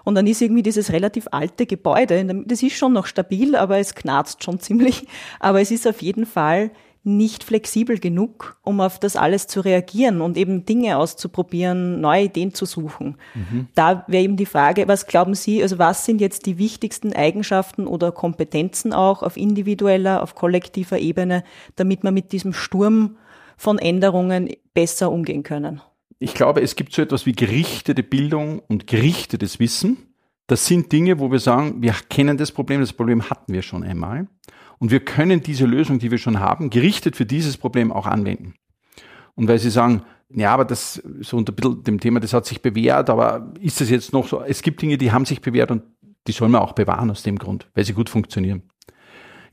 Und 0.06 0.15
dann 0.15 0.25
ist 0.25 0.41
irgendwie 0.41 0.63
dieses 0.63 0.94
relativ 0.94 1.27
alte 1.32 1.65
Gebäude, 1.65 2.25
das 2.46 2.63
ist 2.63 2.77
schon 2.77 2.94
noch 2.94 3.06
stabil, 3.06 3.56
aber 3.56 3.77
es 3.79 3.94
knarzt 3.96 4.44
schon 4.44 4.60
ziemlich. 4.62 5.06
Aber 5.39 5.60
es 5.60 5.72
ist 5.72 5.86
auf 5.86 6.01
jeden 6.01 6.25
Fall 6.25 6.72
nicht 7.03 7.44
flexibel 7.44 7.98
genug, 7.98 8.58
um 8.62 8.82
auf 8.82 9.00
das 9.00 9.15
alles 9.15 9.48
zu 9.48 9.62
reagieren 9.62 10.22
und 10.22 10.38
eben 10.38 10.65
Dinge 10.65 10.98
auszuprobieren, 10.98 12.01
neue 12.01 12.25
Ideen 12.25 12.53
zu 12.53 12.65
suchen. 12.65 13.15
Mhm. 13.34 13.68
Da 13.74 14.03
wäre 14.08 14.24
eben 14.24 14.36
die 14.36 14.46
Frage, 14.46 14.88
was 14.88 15.08
glauben 15.08 15.34
Sie, 15.34 15.62
also 15.63 15.79
was 15.79 16.06
sind 16.06 16.20
jetzt 16.20 16.46
die 16.46 16.58
wichtigsten 16.58 17.13
Eigenschaften 17.13 17.88
oder 17.88 18.12
Kompetenzen 18.12 18.94
auch 18.94 19.24
auf 19.24 19.38
individueller, 19.38 20.22
auf 20.22 20.36
kollektiver 20.36 21.00
Ebene, 21.00 21.44
damit 21.75 22.03
wir 22.03 22.12
mit 22.12 22.32
diesem 22.32 22.53
Sturm 22.53 23.18
von 23.56 23.79
Änderungen 23.79 24.50
besser 24.74 25.12
umgehen 25.12 25.44
können? 25.44 25.82
Ich 26.20 26.34
glaube, 26.34 26.62
es 26.62 26.75
gibt 26.75 26.94
so 26.94 27.01
etwas 27.01 27.25
wie 27.25 27.32
gerichtete 27.32 28.03
Bildung 28.03 28.62
und 28.68 28.88
gerichtetes 28.88 29.60
Wissen. 29.60 29.98
Das 30.48 30.65
sind 30.65 30.91
Dinge, 30.91 31.20
wo 31.20 31.32
wir 31.32 31.39
sagen, 31.39 31.82
wir 31.82 31.94
kennen 32.10 32.38
das 32.38 32.51
Problem, 32.51 32.82
das 32.82 32.91
Problem 32.91 33.29
hatten 33.29 33.53
wir 33.53 33.62
schon 33.62 33.84
einmal. 33.84 34.27
Und 34.79 34.91
wir 34.91 35.01
können 35.01 35.41
diese 35.41 35.65
Lösung, 35.65 36.00
die 36.00 36.09
wir 36.09 36.17
schon 36.17 36.39
haben, 36.39 36.69
gerichtet 36.69 37.15
für 37.15 37.25
dieses 37.25 37.57
Problem 37.57 37.91
auch 37.91 38.05
anwenden. 38.05 38.55
Und 39.36 39.48
weil 39.48 39.59
Sie 39.59 39.69
sagen, 39.69 40.03
ja, 40.29 40.53
aber 40.53 40.65
das 40.65 41.01
so 41.21 41.38
unter 41.38 41.53
dem 41.53 42.00
Thema, 42.00 42.19
das 42.19 42.33
hat 42.33 42.45
sich 42.45 42.62
bewährt, 42.62 43.09
aber 43.09 43.51
ist 43.59 43.81
es 43.81 43.89
jetzt 43.89 44.13
noch 44.13 44.27
so? 44.27 44.41
Es 44.41 44.62
gibt 44.62 44.81
Dinge, 44.81 44.98
die 44.98 45.12
haben 45.12 45.25
sich 45.25 45.41
bewährt 45.41 45.71
und 45.71 45.83
die 46.27 46.31
soll 46.31 46.50
man 46.50 46.62
auch 46.62 46.74
bewahren 46.74 47.09
aus 47.09 47.24
dem 47.24 47.38
Grund, 47.38 47.67
weil 47.74 47.86
sie 47.86 47.93
gut 47.93 48.09
funktionieren. 48.09 48.63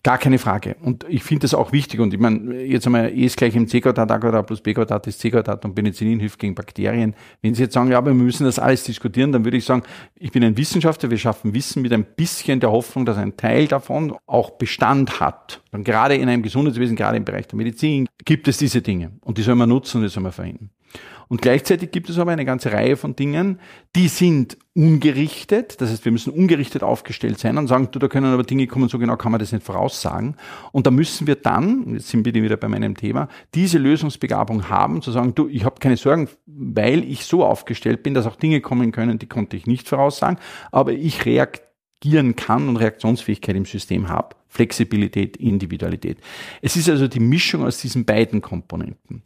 Gar 0.07 0.19
keine 0.19 0.39
Frage. 0.39 0.77
Und 0.83 1.05
ich 1.09 1.25
finde 1.25 1.41
das 1.41 1.53
auch 1.53 1.73
wichtig. 1.73 1.99
Und 1.99 2.15
ich 2.15 2.21
meine, 2.21 2.63
jetzt 2.63 2.87
einmal 2.87 3.09
E 3.09 3.25
ist 3.25 3.37
gleich 3.37 3.57
im 3.57 3.67
C-Quadrat, 3.67 4.09
A 4.09 4.19
Quadrat 4.21 4.47
plus 4.47 4.61
B 4.61 4.73
Quadrat 4.73 5.05
ist 5.09 5.19
C 5.19 5.33
Quadrat 5.33 5.65
und 5.65 5.75
Penicillin 5.75 6.21
hilft 6.21 6.39
gegen 6.39 6.55
Bakterien. 6.55 7.17
Wenn 7.43 7.57
Sie 7.57 7.65
jetzt 7.65 7.75
sagen, 7.75 7.91
ja, 7.91 7.99
aber 7.99 8.13
wir 8.13 8.15
müssen 8.15 8.45
das 8.45 8.61
alles 8.61 8.85
diskutieren, 8.85 9.33
dann 9.33 9.45
würde 9.45 9.57
ich 9.57 9.65
sagen, 9.65 9.83
ich 10.15 10.31
bin 10.31 10.45
ein 10.45 10.57
Wissenschaftler, 10.57 11.11
wir 11.11 11.19
schaffen 11.19 11.55
Wissen 11.55 11.83
mit 11.83 11.93
ein 11.93 12.05
bisschen 12.05 12.61
der 12.61 12.71
Hoffnung, 12.71 13.05
dass 13.05 13.17
ein 13.17 13.37
Teil 13.37 13.67
davon 13.67 14.15
auch 14.27 14.51
Bestand 14.51 15.19
hat. 15.19 15.61
Und 15.73 15.83
gerade 15.83 16.15
in 16.15 16.29
einem 16.29 16.45
Gesundheitswesen, 16.45 16.95
gerade 16.95 17.17
im 17.17 17.25
Bereich 17.25 17.49
der 17.49 17.57
Medizin, 17.57 18.07
gibt 18.25 18.47
es 18.47 18.59
diese 18.59 18.83
Dinge. 18.83 19.11
Und 19.23 19.39
die 19.39 19.43
soll 19.43 19.57
man 19.57 19.69
nutzen 19.69 19.97
und 19.97 20.05
die 20.05 20.09
soll 20.09 20.23
man 20.23 20.31
verwenden. 20.31 20.71
Und 21.29 21.43
gleichzeitig 21.43 21.91
gibt 21.91 22.09
es 22.09 22.19
aber 22.19 22.31
eine 22.31 22.45
ganze 22.45 22.73
Reihe 22.73 22.97
von 22.97 23.17
Dingen, 23.17 23.59
die 23.97 24.09
sind 24.09 24.57
ungerichtet. 24.75 25.81
Das 25.81 25.91
heißt, 25.91 26.05
wir 26.05 26.13
müssen 26.13 26.33
ungerichtet 26.33 26.83
aufgestellt 26.83 27.39
sein 27.39 27.59
und 27.59 27.67
sagen, 27.67 27.89
du, 27.91 27.99
da 27.99 28.09
können 28.09 28.33
aber 28.33 28.45
Dinge 28.45 28.67
kommen, 28.67 28.89
so 28.89 28.99
genau 28.99 29.17
kann 29.17 29.33
man 29.33 29.41
das 29.41 29.51
nicht 29.51 29.65
voraussagen. 29.65 30.37
Und 30.71 30.87
da 30.87 30.91
müssen 30.91 31.27
wir 31.27 31.35
dann, 31.35 31.95
jetzt 31.95 32.09
sind 32.09 32.25
wir 32.25 32.35
wieder 32.35 32.57
bei 32.57 32.69
meinem 32.69 32.97
Thema, 32.97 33.29
diese 33.55 33.79
Lösungsbegabung 33.79 34.69
haben, 34.69 35.03
zu 35.03 35.11
sagen, 35.11 35.35
du, 35.35 35.49
ich 35.49 35.65
habe 35.65 35.81
keine 35.81 35.97
Sorgen, 35.97 36.29
weil 36.47 37.03
ich 37.03 37.25
so 37.25 37.45
aufgestellt 37.45 38.03
bin, 38.03 38.15
dass 38.15 38.27
auch 38.27 38.37
Dinge 38.37 38.61
kommen 38.61 38.93
können, 38.93 39.19
die 39.19 39.27
konnte 39.27 39.57
ich 39.57 39.67
nicht 39.67 39.89
voraussagen, 39.89 40.39
aber 40.71 40.93
ich 40.93 41.25
reagieren 41.25 42.37
kann 42.37 42.69
und 42.69 42.77
Reaktionsfähigkeit 42.77 43.57
im 43.57 43.65
System 43.65 44.09
habe. 44.09 44.37
Flexibilität, 44.49 45.37
Individualität. 45.37 46.19
Es 46.63 46.77
ist 46.77 46.89
also 46.89 47.09
die 47.09 47.21
Mischung 47.21 47.65
aus 47.65 47.79
diesen 47.79 48.05
beiden 48.05 48.41
Komponenten 48.41 49.23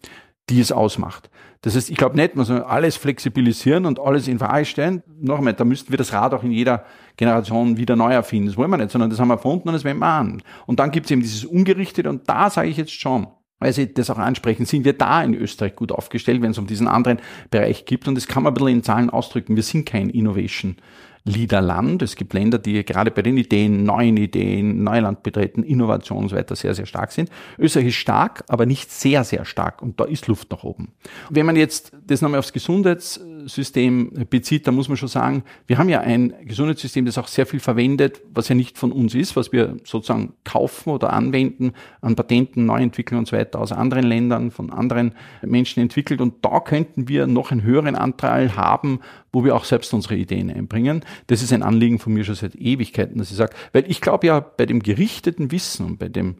die 0.50 0.60
es 0.60 0.72
ausmacht. 0.72 1.30
Das 1.62 1.76
heißt, 1.76 1.90
ich 1.90 1.96
glaube 1.96 2.16
nicht, 2.16 2.36
man 2.36 2.44
soll 2.44 2.62
alles 2.62 2.96
flexibilisieren 2.96 3.86
und 3.86 4.00
alles 4.00 4.28
in 4.28 4.38
Frage 4.38 4.64
stellen. 4.64 5.02
Noch 5.20 5.38
einmal, 5.38 5.52
da 5.52 5.64
müssten 5.64 5.90
wir 5.90 5.98
das 5.98 6.12
Rad 6.12 6.34
auch 6.34 6.42
in 6.42 6.52
jeder 6.52 6.84
Generation 7.16 7.76
wieder 7.76 7.96
neu 7.96 8.12
erfinden. 8.12 8.46
Das 8.46 8.56
wollen 8.56 8.70
wir 8.70 8.78
nicht, 8.78 8.90
sondern 8.90 9.10
das 9.10 9.20
haben 9.20 9.28
wir 9.28 9.34
erfunden 9.34 9.68
und 9.68 9.74
das 9.74 9.84
wenden 9.84 10.00
wir 10.00 10.06
an. 10.06 10.42
Und 10.66 10.80
dann 10.80 10.90
gibt 10.90 11.06
es 11.06 11.12
eben 11.12 11.22
dieses 11.22 11.44
Ungerichtete 11.44 12.08
und 12.08 12.28
da 12.28 12.50
sage 12.50 12.68
ich 12.68 12.76
jetzt 12.76 12.92
schon, 12.92 13.26
weil 13.58 13.74
Sie 13.74 13.92
das 13.92 14.08
auch 14.08 14.18
ansprechen, 14.18 14.64
sind 14.64 14.86
wir 14.86 14.94
da 14.94 15.22
in 15.22 15.34
Österreich 15.34 15.76
gut 15.76 15.92
aufgestellt, 15.92 16.40
wenn 16.40 16.52
es 16.52 16.58
um 16.58 16.66
diesen 16.66 16.88
anderen 16.88 17.20
Bereich 17.50 17.84
gibt. 17.84 18.08
Und 18.08 18.14
das 18.14 18.26
kann 18.26 18.42
man 18.42 18.52
ein 18.52 18.54
bisschen 18.54 18.68
in 18.68 18.82
Zahlen 18.82 19.10
ausdrücken. 19.10 19.54
Wir 19.54 19.62
sind 19.62 19.84
kein 19.84 20.08
Innovation 20.08 20.76
Leaderland. 21.24 22.02
Es 22.02 22.16
gibt 22.16 22.32
Länder, 22.32 22.58
die 22.58 22.84
gerade 22.84 23.10
bei 23.10 23.22
den 23.22 23.36
Ideen, 23.36 23.84
neuen 23.84 24.16
Ideen, 24.16 24.82
Neuland 24.82 25.22
betreten, 25.22 25.62
Innovation 25.62 26.24
und 26.24 26.28
so 26.30 26.36
weiter 26.36 26.56
sehr, 26.56 26.74
sehr 26.74 26.86
stark 26.86 27.12
sind. 27.12 27.30
Österreich 27.58 27.88
ist 27.88 27.96
stark, 27.96 28.44
aber 28.48 28.66
nicht 28.66 28.90
sehr, 28.90 29.24
sehr 29.24 29.44
stark 29.44 29.82
und 29.82 30.00
da 30.00 30.04
ist 30.04 30.26
Luft 30.26 30.50
nach 30.50 30.64
oben. 30.64 30.92
Wenn 31.28 31.46
man 31.46 31.56
jetzt 31.56 31.92
das 32.06 32.22
nochmal 32.22 32.38
aufs 32.40 32.52
Gesundheitssystem 32.52 34.26
bezieht, 34.30 34.66
dann 34.66 34.74
muss 34.74 34.88
man 34.88 34.96
schon 34.96 35.08
sagen, 35.08 35.44
wir 35.66 35.78
haben 35.78 35.88
ja 35.88 36.00
ein 36.00 36.34
Gesundheitssystem, 36.44 37.04
das 37.04 37.18
auch 37.18 37.28
sehr 37.28 37.46
viel 37.46 37.60
verwendet, 37.60 38.22
was 38.32 38.48
ja 38.48 38.54
nicht 38.54 38.78
von 38.78 38.92
uns 38.92 39.14
ist, 39.14 39.36
was 39.36 39.52
wir 39.52 39.76
sozusagen 39.84 40.34
kaufen 40.44 40.90
oder 40.90 41.12
anwenden 41.12 41.72
an 42.00 42.16
Patenten, 42.16 42.66
Neuentwicklungen 42.66 43.20
und 43.20 43.26
so 43.26 43.36
weiter 43.36 43.60
aus 43.60 43.72
anderen 43.72 44.04
Ländern, 44.04 44.50
von 44.50 44.70
anderen 44.70 45.14
Menschen 45.42 45.80
entwickelt 45.80 46.20
und 46.20 46.44
da 46.44 46.60
könnten 46.60 47.08
wir 47.08 47.26
noch 47.26 47.50
einen 47.50 47.62
höheren 47.62 47.94
Anteil 47.94 48.56
haben, 48.56 49.00
wo 49.32 49.44
wir 49.44 49.54
auch 49.54 49.64
selbst 49.64 49.92
unsere 49.94 50.16
Ideen 50.16 50.50
einbringen. 50.50 51.04
Das 51.26 51.42
ist 51.42 51.52
ein 51.52 51.62
Anliegen 51.62 51.98
von 51.98 52.12
mir 52.12 52.24
schon 52.24 52.34
seit 52.34 52.54
Ewigkeiten, 52.54 53.18
dass 53.18 53.30
ich 53.30 53.36
sage, 53.36 53.54
weil 53.72 53.90
ich 53.90 54.00
glaube 54.00 54.26
ja, 54.26 54.40
bei 54.40 54.66
dem 54.66 54.82
gerichteten 54.82 55.50
Wissen 55.50 55.86
und 55.86 55.98
bei 55.98 56.08
dem 56.08 56.36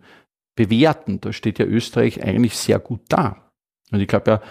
Bewerten, 0.57 1.21
da 1.21 1.33
steht 1.33 1.59
ja 1.59 1.65
Österreich 1.65 2.23
eigentlich 2.23 2.57
sehr 2.57 2.79
gut 2.79 3.01
da. 3.09 3.51
Und 3.91 4.01
ich 4.01 4.09
glaube 4.09 4.31
ja, 4.31 4.43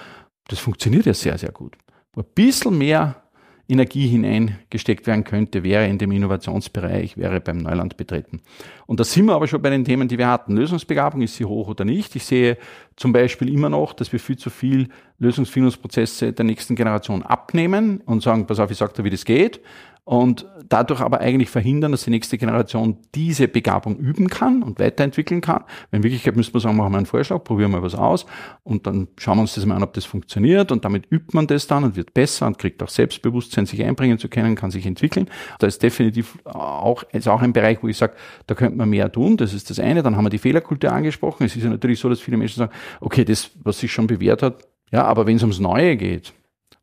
das 0.47 0.59
funktioniert 0.59 1.05
ja 1.05 1.13
sehr, 1.13 1.37
sehr 1.37 1.51
gut. 1.51 1.77
Ein 2.15 2.25
bisschen 2.33 2.77
mehr 2.77 3.23
Energie 3.69 4.07
hineingesteckt 4.07 5.05
werden 5.05 5.23
könnte, 5.23 5.63
wäre 5.63 5.87
in 5.87 5.99
dem 5.99 6.11
Innovationsbereich, 6.11 7.17
wäre 7.17 7.39
beim 7.39 7.57
Neuland 7.57 7.97
betreten. 7.97 8.41
Und 8.87 8.99
da 8.99 9.03
sind 9.03 9.25
wir 9.25 9.35
aber 9.35 9.47
schon 9.47 9.61
bei 9.61 9.69
den 9.69 9.85
Themen, 9.85 10.07
die 10.07 10.17
wir 10.17 10.27
hatten. 10.27 10.57
Lösungsbegabung, 10.57 11.21
ist 11.21 11.35
sie 11.35 11.45
hoch 11.45 11.67
oder 11.67 11.85
nicht? 11.85 12.15
Ich 12.15 12.25
sehe 12.25 12.57
zum 12.99 13.13
Beispiel 13.13 13.51
immer 13.51 13.69
noch, 13.69 13.93
dass 13.93 14.11
wir 14.11 14.19
viel 14.19 14.37
zu 14.37 14.49
viel 14.49 14.89
Lösungsfindungsprozesse 15.19 16.33
der 16.33 16.43
nächsten 16.43 16.75
Generation 16.75 17.23
abnehmen 17.23 18.01
und 18.05 18.21
sagen, 18.21 18.45
pass 18.45 18.59
auf, 18.59 18.69
ich 18.71 18.77
sag 18.77 18.93
dir, 18.93 19.05
wie 19.05 19.09
das 19.09 19.23
geht 19.23 19.61
und 20.09 20.47
dadurch 20.67 21.01
aber 21.01 21.19
eigentlich 21.19 21.51
verhindern, 21.51 21.91
dass 21.91 22.03
die 22.03 22.09
nächste 22.09 22.39
Generation 22.39 22.97
diese 23.13 23.47
Begabung 23.47 23.95
üben 23.97 24.27
kann 24.27 24.63
und 24.63 24.79
weiterentwickeln 24.79 25.39
kann. 25.39 25.65
In 25.91 26.01
Wirklichkeit 26.01 26.35
müsste 26.35 26.53
man 26.53 26.61
sagen, 26.61 26.77
machen 26.77 26.93
wir 26.93 26.97
einen 26.97 27.05
Vorschlag, 27.05 27.43
probieren 27.43 27.69
wir 27.69 27.83
was 27.83 27.93
aus 27.93 28.25
und 28.63 28.87
dann 28.87 29.07
schauen 29.17 29.37
wir 29.37 29.41
uns 29.41 29.53
das 29.53 29.67
mal 29.67 29.75
an, 29.75 29.83
ob 29.83 29.93
das 29.93 30.05
funktioniert 30.05 30.71
und 30.71 30.83
damit 30.83 31.05
übt 31.11 31.27
man 31.33 31.45
das 31.45 31.67
dann 31.67 31.83
und 31.83 31.95
wird 31.95 32.15
besser 32.15 32.47
und 32.47 32.57
kriegt 32.57 32.81
auch 32.81 32.89
Selbstbewusstsein, 32.89 33.67
sich 33.67 33.83
einbringen 33.83 34.17
zu 34.17 34.29
können, 34.29 34.55
kann 34.55 34.71
sich 34.71 34.87
entwickeln. 34.87 35.29
Da 35.59 35.67
ist 35.67 35.83
definitiv 35.83 36.39
auch, 36.43 37.03
ist 37.11 37.27
auch 37.27 37.43
ein 37.43 37.53
Bereich, 37.53 37.83
wo 37.83 37.87
ich 37.87 37.97
sage, 37.97 38.13
da 38.47 38.55
könnte 38.55 38.79
man 38.79 38.89
mehr 38.89 39.11
tun. 39.11 39.37
Das 39.37 39.53
ist 39.53 39.69
das 39.69 39.77
eine. 39.77 40.01
Dann 40.01 40.17
haben 40.17 40.25
wir 40.25 40.31
die 40.31 40.39
Fehlerkultur 40.39 40.91
angesprochen. 40.91 41.45
Es 41.45 41.55
ist 41.55 41.61
ja 41.61 41.69
natürlich 41.69 41.99
so, 41.99 42.09
dass 42.09 42.19
viele 42.19 42.37
Menschen 42.37 42.57
sagen, 42.57 42.71
okay, 42.99 43.25
das, 43.25 43.51
was 43.63 43.79
sich 43.79 43.91
schon 43.91 44.07
bewährt 44.07 44.43
hat, 44.43 44.67
ja, 44.91 45.05
aber 45.05 45.27
wenn 45.27 45.35
es 45.35 45.43
ums 45.43 45.59
Neue 45.59 45.97
geht 45.97 46.33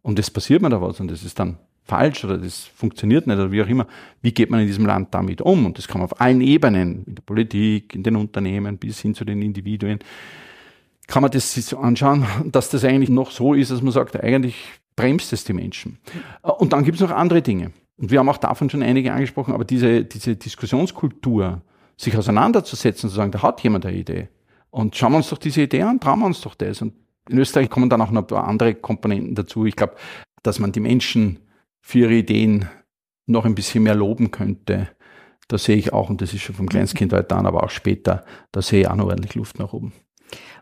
und 0.03 0.19
es 0.19 0.31
passiert 0.31 0.63
mir 0.63 0.71
da 0.71 0.81
was 0.81 1.01
und 1.01 1.11
das 1.11 1.25
ist 1.25 1.39
dann 1.39 1.59
falsch 1.87 2.25
oder 2.25 2.37
das 2.37 2.65
funktioniert 2.65 3.27
nicht 3.27 3.37
oder 3.37 3.53
wie 3.53 3.63
auch 3.63 3.69
immer. 3.69 3.87
Wie 4.21 4.33
geht 4.33 4.51
man 4.51 4.61
in 4.61 4.67
diesem 4.67 4.87
Land 4.87 5.15
damit 5.15 5.41
um? 5.41 5.67
Und 5.67 5.79
das 5.79 5.87
kann 5.87 6.01
man 6.01 6.11
auf 6.11 6.21
allen 6.21 6.41
Ebenen, 6.41 7.05
in 7.07 7.15
der 7.15 7.23
Politik, 7.23 7.95
in 7.95 8.03
den 8.03 8.17
Unternehmen 8.17 8.77
bis 8.77 9.01
hin 9.01 9.15
zu 9.15 9.25
den 9.25 9.41
Individuen, 9.41 10.01
kann 11.07 11.23
man 11.23 11.31
das 11.31 11.53
sich 11.53 11.65
so 11.65 11.79
anschauen, 11.79 12.27
dass 12.47 12.71
das 12.71 12.85
eigentlich 12.85 13.11
noch 13.11 13.31
so 13.31 13.55
ist, 13.55 13.71
dass 13.71 13.83
man 13.83 13.93
sagt, 13.93 14.17
eigentlich 14.23 14.57
bremst 14.97 15.33
es 15.33 15.45
die 15.45 15.53
Menschen. 15.53 15.99
Und 16.43 16.73
dann 16.73 16.85
gibt 16.85 16.97
es 16.97 17.03
noch 17.03 17.15
andere 17.15 17.43
Dinge. 17.43 17.73
Und 17.99 18.11
wir 18.11 18.19
haben 18.19 18.29
auch 18.29 18.39
davon 18.39 18.69
schon 18.69 18.83
einige 18.83 19.13
angesprochen, 19.13 19.55
aber 19.55 19.65
diese, 19.65 20.05
diese 20.05 20.37
Diskussionskultur, 20.37 21.63
sich 21.97 22.17
auseinanderzusetzen, 22.17 23.09
zu 23.09 23.17
sagen, 23.17 23.31
da 23.31 23.43
hat 23.43 23.63
jemand 23.63 23.87
eine 23.87 23.97
Idee. 23.97 24.29
Und 24.77 24.95
schauen 24.95 25.13
wir 25.13 25.17
uns 25.17 25.31
doch 25.31 25.39
diese 25.39 25.63
Idee 25.63 25.81
an, 25.85 26.01
trauen 26.01 26.19
wir 26.19 26.27
uns 26.27 26.43
doch 26.43 26.55
das. 26.55 26.83
Und 26.83 26.93
in 27.31 27.39
Österreich 27.39 27.71
kommen 27.71 27.89
dann 27.89 28.03
auch 28.03 28.11
noch 28.11 28.25
ein 28.25 28.27
paar 28.27 28.47
andere 28.47 28.75
Komponenten 28.75 29.35
dazu. 29.35 29.65
Ich 29.65 29.75
glaube, 29.75 29.95
dass 30.43 30.59
man 30.59 30.71
die 30.71 30.81
Menschen 30.81 31.39
für 31.81 32.01
ihre 32.01 32.13
Ideen 32.13 32.69
noch 33.25 33.47
ein 33.47 33.55
bisschen 33.55 33.85
mehr 33.85 33.95
loben 33.95 34.33
könnte. 34.33 34.89
Da 35.49 35.57
sehe 35.57 35.77
ich 35.77 35.95
auch, 35.95 36.11
und 36.11 36.21
das 36.21 36.35
ist 36.35 36.43
schon 36.43 36.55
vom 36.55 36.69
Kleinstkind 36.69 37.13
weiter 37.13 37.37
an, 37.37 37.47
aber 37.47 37.65
auch 37.65 37.71
später, 37.71 38.27
da 38.53 38.61
sehe 38.61 38.83
ich 38.83 38.89
auch 38.89 38.97
noch 38.97 39.07
ordentlich 39.07 39.35
Luft 39.35 39.59
nach 39.59 39.73
oben. 39.73 39.95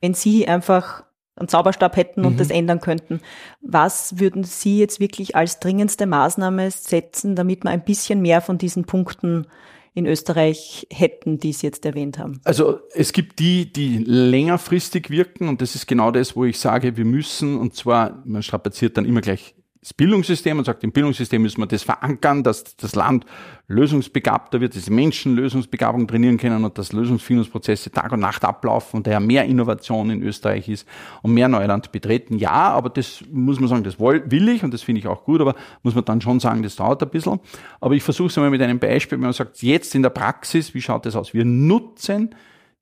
Wenn 0.00 0.14
Sie 0.14 0.46
einfach 0.46 1.02
einen 1.34 1.48
Zauberstab 1.48 1.96
hätten 1.96 2.24
und 2.24 2.34
mhm. 2.34 2.38
das 2.38 2.50
ändern 2.50 2.80
könnten, 2.80 3.20
was 3.62 4.20
würden 4.20 4.44
Sie 4.44 4.78
jetzt 4.78 5.00
wirklich 5.00 5.34
als 5.34 5.58
dringendste 5.58 6.06
Maßnahme 6.06 6.70
setzen, 6.70 7.34
damit 7.34 7.64
man 7.64 7.72
ein 7.72 7.84
bisschen 7.84 8.22
mehr 8.22 8.40
von 8.40 8.58
diesen 8.58 8.84
Punkten 8.84 9.48
in 9.94 10.06
Österreich 10.06 10.86
hätten, 10.92 11.38
die 11.38 11.52
Sie 11.52 11.66
jetzt 11.66 11.86
erwähnt 11.86 12.18
haben? 12.18 12.40
Also 12.44 12.80
es 12.92 13.12
gibt 13.12 13.38
die, 13.38 13.72
die 13.72 13.98
längerfristig 13.98 15.08
wirken 15.08 15.48
und 15.48 15.62
das 15.62 15.76
ist 15.76 15.86
genau 15.86 16.10
das, 16.10 16.34
wo 16.34 16.44
ich 16.44 16.58
sage, 16.58 16.96
wir 16.96 17.04
müssen, 17.04 17.56
und 17.58 17.74
zwar, 17.74 18.22
man 18.24 18.42
strapaziert 18.42 18.96
dann 18.96 19.04
immer 19.04 19.20
gleich 19.20 19.54
das 19.84 19.92
Bildungssystem 19.92 20.56
und 20.56 20.64
sagt, 20.64 20.82
im 20.82 20.92
Bildungssystem 20.92 21.42
müssen 21.42 21.60
wir 21.60 21.66
das 21.66 21.82
verankern, 21.82 22.42
dass 22.42 22.74
das 22.76 22.94
Land 22.94 23.26
lösungsbegabter 23.68 24.62
wird, 24.62 24.74
dass 24.74 24.86
die 24.86 24.90
Menschen 24.90 25.36
Lösungsbegabung 25.36 26.08
trainieren 26.08 26.38
können 26.38 26.64
und 26.64 26.78
dass 26.78 26.92
Lösungsfindungsprozesse 26.92 27.90
Tag 27.90 28.10
und 28.12 28.20
Nacht 28.20 28.46
ablaufen 28.46 28.96
und 28.96 29.06
daher 29.06 29.20
mehr 29.20 29.44
Innovation 29.44 30.08
in 30.08 30.22
Österreich 30.22 30.70
ist 30.70 30.88
und 31.20 31.34
mehr 31.34 31.48
Neuland 31.48 31.92
betreten. 31.92 32.38
Ja, 32.38 32.50
aber 32.50 32.88
das 32.88 33.22
muss 33.30 33.60
man 33.60 33.68
sagen, 33.68 33.84
das 33.84 34.00
will 34.00 34.48
ich 34.48 34.64
und 34.64 34.72
das 34.72 34.82
finde 34.82 35.00
ich 35.00 35.06
auch 35.06 35.22
gut, 35.22 35.42
aber 35.42 35.54
muss 35.82 35.94
man 35.94 36.06
dann 36.06 36.22
schon 36.22 36.40
sagen, 36.40 36.62
das 36.62 36.76
dauert 36.76 37.02
ein 37.02 37.10
bisschen. 37.10 37.38
Aber 37.82 37.94
ich 37.94 38.02
versuche 38.02 38.28
es 38.28 38.38
einmal 38.38 38.50
mit 38.50 38.62
einem 38.62 38.78
Beispiel, 38.78 39.18
wenn 39.18 39.24
man 39.24 39.32
sagt, 39.34 39.62
jetzt 39.62 39.94
in 39.94 40.02
der 40.02 40.10
Praxis, 40.10 40.72
wie 40.72 40.80
schaut 40.80 41.04
das 41.04 41.14
aus? 41.14 41.34
Wir 41.34 41.44
nutzen 41.44 42.34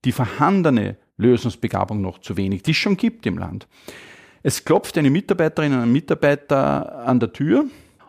die 0.04 0.12
vorhandene 0.12 0.98
Lösungsbegabung 1.16 2.00
noch 2.00 2.18
zu 2.18 2.36
wenig, 2.36 2.62
die 2.62 2.70
es 2.70 2.76
schon 2.76 2.96
gibt 2.96 3.26
im 3.26 3.38
Land. 3.38 3.66
Es 4.42 4.64
klopft 4.64 4.98
eine 4.98 5.10
Mitarbeiterin 5.10 5.72
ein 5.72 5.92
Mitarbeiter 5.92 7.06
an 7.06 7.20
der 7.20 7.32
Tür 7.32 7.66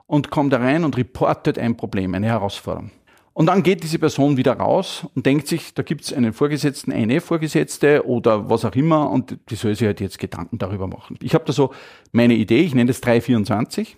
und 0.07 0.31
kommt 0.31 0.53
rein 0.53 0.83
und 0.83 0.97
reportet 0.97 1.59
ein 1.59 1.77
Problem, 1.77 2.15
eine 2.15 2.27
Herausforderung. 2.27 2.91
Und 3.33 3.47
dann 3.47 3.63
geht 3.63 3.83
diese 3.83 3.97
Person 3.97 4.37
wieder 4.37 4.53
raus 4.53 5.07
und 5.15 5.25
denkt 5.25 5.47
sich, 5.47 5.73
da 5.73 5.81
gibt 5.81 6.01
es 6.01 6.13
einen 6.13 6.33
Vorgesetzten, 6.33 6.91
eine 6.91 7.19
Vorgesetzte 7.19 8.05
oder 8.05 8.49
was 8.49 8.63
auch 8.63 8.75
immer 8.75 9.09
und 9.09 9.37
die 9.49 9.55
soll 9.55 9.75
sich 9.75 9.87
halt 9.87 10.01
jetzt 10.01 10.19
Gedanken 10.19 10.59
darüber 10.59 10.87
machen. 10.87 11.17
Ich 11.21 11.33
habe 11.33 11.45
da 11.45 11.53
so 11.53 11.73
meine 12.11 12.35
Idee, 12.35 12.61
ich 12.61 12.75
nenne 12.75 12.89
das 12.89 13.01
324. 13.01 13.97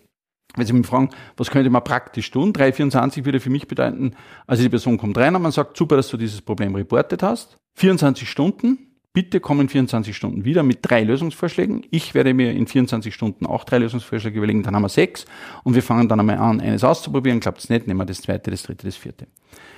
Wenn 0.56 0.66
Sie 0.66 0.72
mich 0.72 0.88
fragen, 0.88 1.10
was 1.36 1.52
könnte 1.52 1.70
man 1.70 1.84
praktisch 1.84 2.32
tun? 2.32 2.54
324 2.54 3.26
würde 3.26 3.42
für 3.42 3.50
mich 3.50 3.68
bedeuten, 3.68 4.16
also 4.48 4.64
die 4.64 4.70
Person 4.70 4.98
kommt 4.98 5.18
rein 5.18 5.36
und 5.36 5.42
man 5.42 5.52
sagt, 5.52 5.76
super, 5.76 5.98
dass 5.98 6.08
du 6.08 6.16
dieses 6.16 6.42
Problem 6.42 6.74
reportet 6.76 7.22
hast. 7.22 7.58
24 7.76 8.30
Stunden, 8.30 8.95
Bitte 9.16 9.40
kommen 9.40 9.70
24 9.70 10.16
Stunden 10.16 10.44
wieder 10.44 10.62
mit 10.62 10.80
drei 10.82 11.02
Lösungsvorschlägen. 11.02 11.86
Ich 11.90 12.14
werde 12.14 12.34
mir 12.34 12.52
in 12.52 12.68
24 12.68 13.16
Stunden 13.16 13.46
auch 13.46 13.64
drei 13.64 13.78
Lösungsvorschläge 13.78 14.38
überlegen, 14.38 14.62
dann 14.62 14.76
haben 14.76 14.82
wir 14.82 14.90
sechs 14.90 15.26
und 15.64 15.74
wir 15.74 15.82
fangen 15.82 16.10
dann 16.10 16.20
einmal 16.20 16.38
an, 16.38 16.60
eines 16.60 16.84
auszuprobieren. 16.84 17.40
Klappt 17.40 17.60
es 17.60 17.70
nicht, 17.70 17.88
nehmen 17.88 17.98
wir 17.98 18.06
das 18.06 18.22
zweite, 18.22 18.52
das 18.52 18.64
dritte, 18.64 18.86
das 18.86 18.98
vierte. 18.98 19.28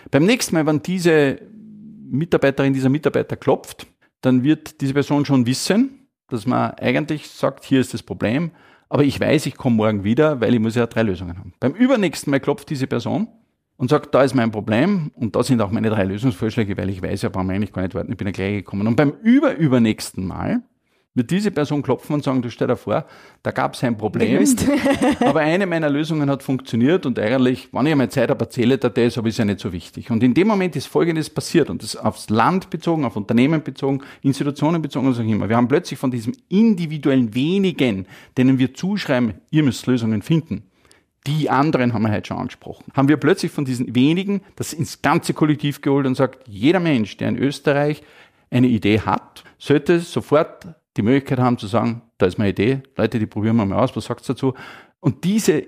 Beim 0.09 0.25
nächsten 0.25 0.55
Mal, 0.55 0.65
wenn 0.65 0.81
diese 0.81 1.39
Mitarbeiterin, 2.09 2.73
dieser 2.73 2.89
Mitarbeiter 2.89 3.35
klopft, 3.37 3.85
dann 4.21 4.43
wird 4.43 4.81
diese 4.81 4.95
Person 4.95 5.23
schon 5.23 5.45
wissen, 5.45 6.07
dass 6.29 6.47
man 6.47 6.71
eigentlich 6.71 7.29
sagt, 7.29 7.63
hier 7.63 7.79
ist 7.79 7.93
das 7.93 8.01
Problem, 8.01 8.49
aber 8.89 9.03
ich 9.03 9.19
weiß, 9.19 9.45
ich 9.45 9.55
komme 9.55 9.75
morgen 9.75 10.03
wieder, 10.03 10.41
weil 10.41 10.55
ich 10.55 10.59
muss 10.59 10.73
ja 10.73 10.87
drei 10.87 11.03
Lösungen 11.03 11.37
haben. 11.37 11.53
Beim 11.59 11.73
übernächsten 11.73 12.31
Mal 12.31 12.39
klopft 12.39 12.71
diese 12.71 12.87
Person 12.87 13.27
und 13.77 13.89
sagt, 13.89 14.13
da 14.13 14.23
ist 14.23 14.35
mein 14.35 14.51
Problem 14.51 15.11
und 15.15 15.35
da 15.35 15.43
sind 15.43 15.61
auch 15.61 15.71
meine 15.71 15.89
drei 15.89 16.03
Lösungsvorschläge, 16.03 16.75
weil 16.77 16.89
ich 16.89 17.01
weiß, 17.01 17.21
ja, 17.21 17.29
brauchen 17.29 17.47
wir 17.47 17.55
eigentlich 17.55 17.71
gar 17.71 17.83
nicht 17.83 17.95
warten, 17.95 18.11
ich 18.11 18.17
bin 18.17 18.27
ja 18.27 18.31
gleich 18.31 18.57
gekommen. 18.57 18.87
Und 18.87 18.95
beim 18.95 19.13
überübernächsten 19.21 20.25
Mal 20.25 20.63
wird 21.17 21.31
diese 21.31 21.49
Person 21.49 21.81
klopfen 21.81 22.13
und 22.13 22.23
sagen, 22.23 22.41
du 22.43 22.51
stell 22.51 22.67
dir 22.67 22.75
vor, 22.75 23.05
da 23.41 23.51
gab 23.51 23.73
es 23.73 23.83
ein 23.83 23.97
Problem, 23.97 24.45
aber 25.21 25.39
eine 25.39 25.65
meiner 25.65 25.89
Lösungen 25.89 26.29
hat 26.29 26.43
funktioniert 26.43 27.07
und 27.07 27.17
eigentlich, 27.17 27.69
wenn 27.71 27.87
ich 27.87 27.91
einmal 27.91 28.09
Zeit 28.09 28.29
habe, 28.29 28.45
erzähle 28.45 28.77
dir 28.77 28.91
das, 28.91 29.17
aber 29.17 29.27
ist 29.27 29.39
ja 29.39 29.45
nicht 29.45 29.59
so 29.59 29.73
wichtig. 29.73 30.11
Und 30.11 30.21
in 30.21 30.35
dem 30.35 30.47
Moment 30.47 30.75
ist 30.75 30.85
Folgendes 30.85 31.29
passiert 31.29 31.71
und 31.71 31.81
das 31.81 31.95
aufs 31.95 32.29
Land 32.29 32.69
bezogen, 32.69 33.03
auf 33.03 33.15
Unternehmen 33.15 33.63
bezogen, 33.63 34.01
Institutionen 34.21 34.81
bezogen, 34.81 35.09
was 35.09 35.19
auch 35.19 35.23
immer. 35.23 35.49
Wir 35.49 35.57
haben 35.57 35.67
plötzlich 35.67 35.99
von 35.99 36.11
diesem 36.11 36.33
individuellen 36.49 37.33
wenigen, 37.33 38.05
denen 38.37 38.59
wir 38.59 38.75
zuschreiben, 38.75 39.33
ihr 39.49 39.63
müsst 39.63 39.87
Lösungen 39.87 40.21
finden, 40.21 40.63
die 41.27 41.49
anderen 41.49 41.93
haben 41.93 42.03
wir 42.03 42.11
heute 42.11 42.27
schon 42.27 42.37
angesprochen. 42.37 42.85
Haben 42.95 43.09
wir 43.09 43.17
plötzlich 43.17 43.51
von 43.51 43.65
diesen 43.65 43.93
wenigen 43.93 44.41
das 44.55 44.73
ins 44.73 45.01
ganze 45.01 45.33
Kollektiv 45.33 45.81
geholt 45.81 46.07
und 46.07 46.15
sagt, 46.15 46.47
jeder 46.47 46.79
Mensch, 46.79 47.17
der 47.17 47.29
in 47.29 47.37
Österreich 47.37 48.01
eine 48.49 48.67
Idee 48.67 49.01
hat, 49.01 49.43
sollte 49.57 49.99
sofort 49.99 50.67
die 50.95 51.01
Möglichkeit 51.01 51.39
haben 51.39 51.57
zu 51.57 51.67
sagen, 51.67 52.01
da 52.17 52.25
ist 52.25 52.37
meine 52.37 52.51
Idee, 52.51 52.81
Leute, 52.95 53.19
die 53.19 53.25
probieren 53.25 53.57
wir 53.57 53.65
mal 53.65 53.79
aus, 53.79 53.95
was 53.95 54.05
sagt 54.05 54.23
ihr 54.23 54.33
dazu? 54.33 54.53
Und 54.99 55.23
diese 55.23 55.67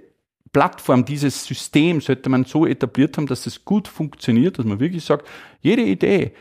Plattform, 0.52 1.06
dieses 1.06 1.46
System 1.46 2.02
sollte 2.02 2.30
man 2.30 2.46
so 2.46 2.66
etabliert 2.66 3.18
haben, 3.18 3.28
dass 3.28 3.46
es 3.46 3.66
gut 3.66 3.88
funktioniert, 3.88 4.58
dass 4.58 4.66
man 4.66 4.80
wirklich 4.80 5.04
sagt, 5.04 5.28
jede 5.62 5.84
Idee, 5.84 6.32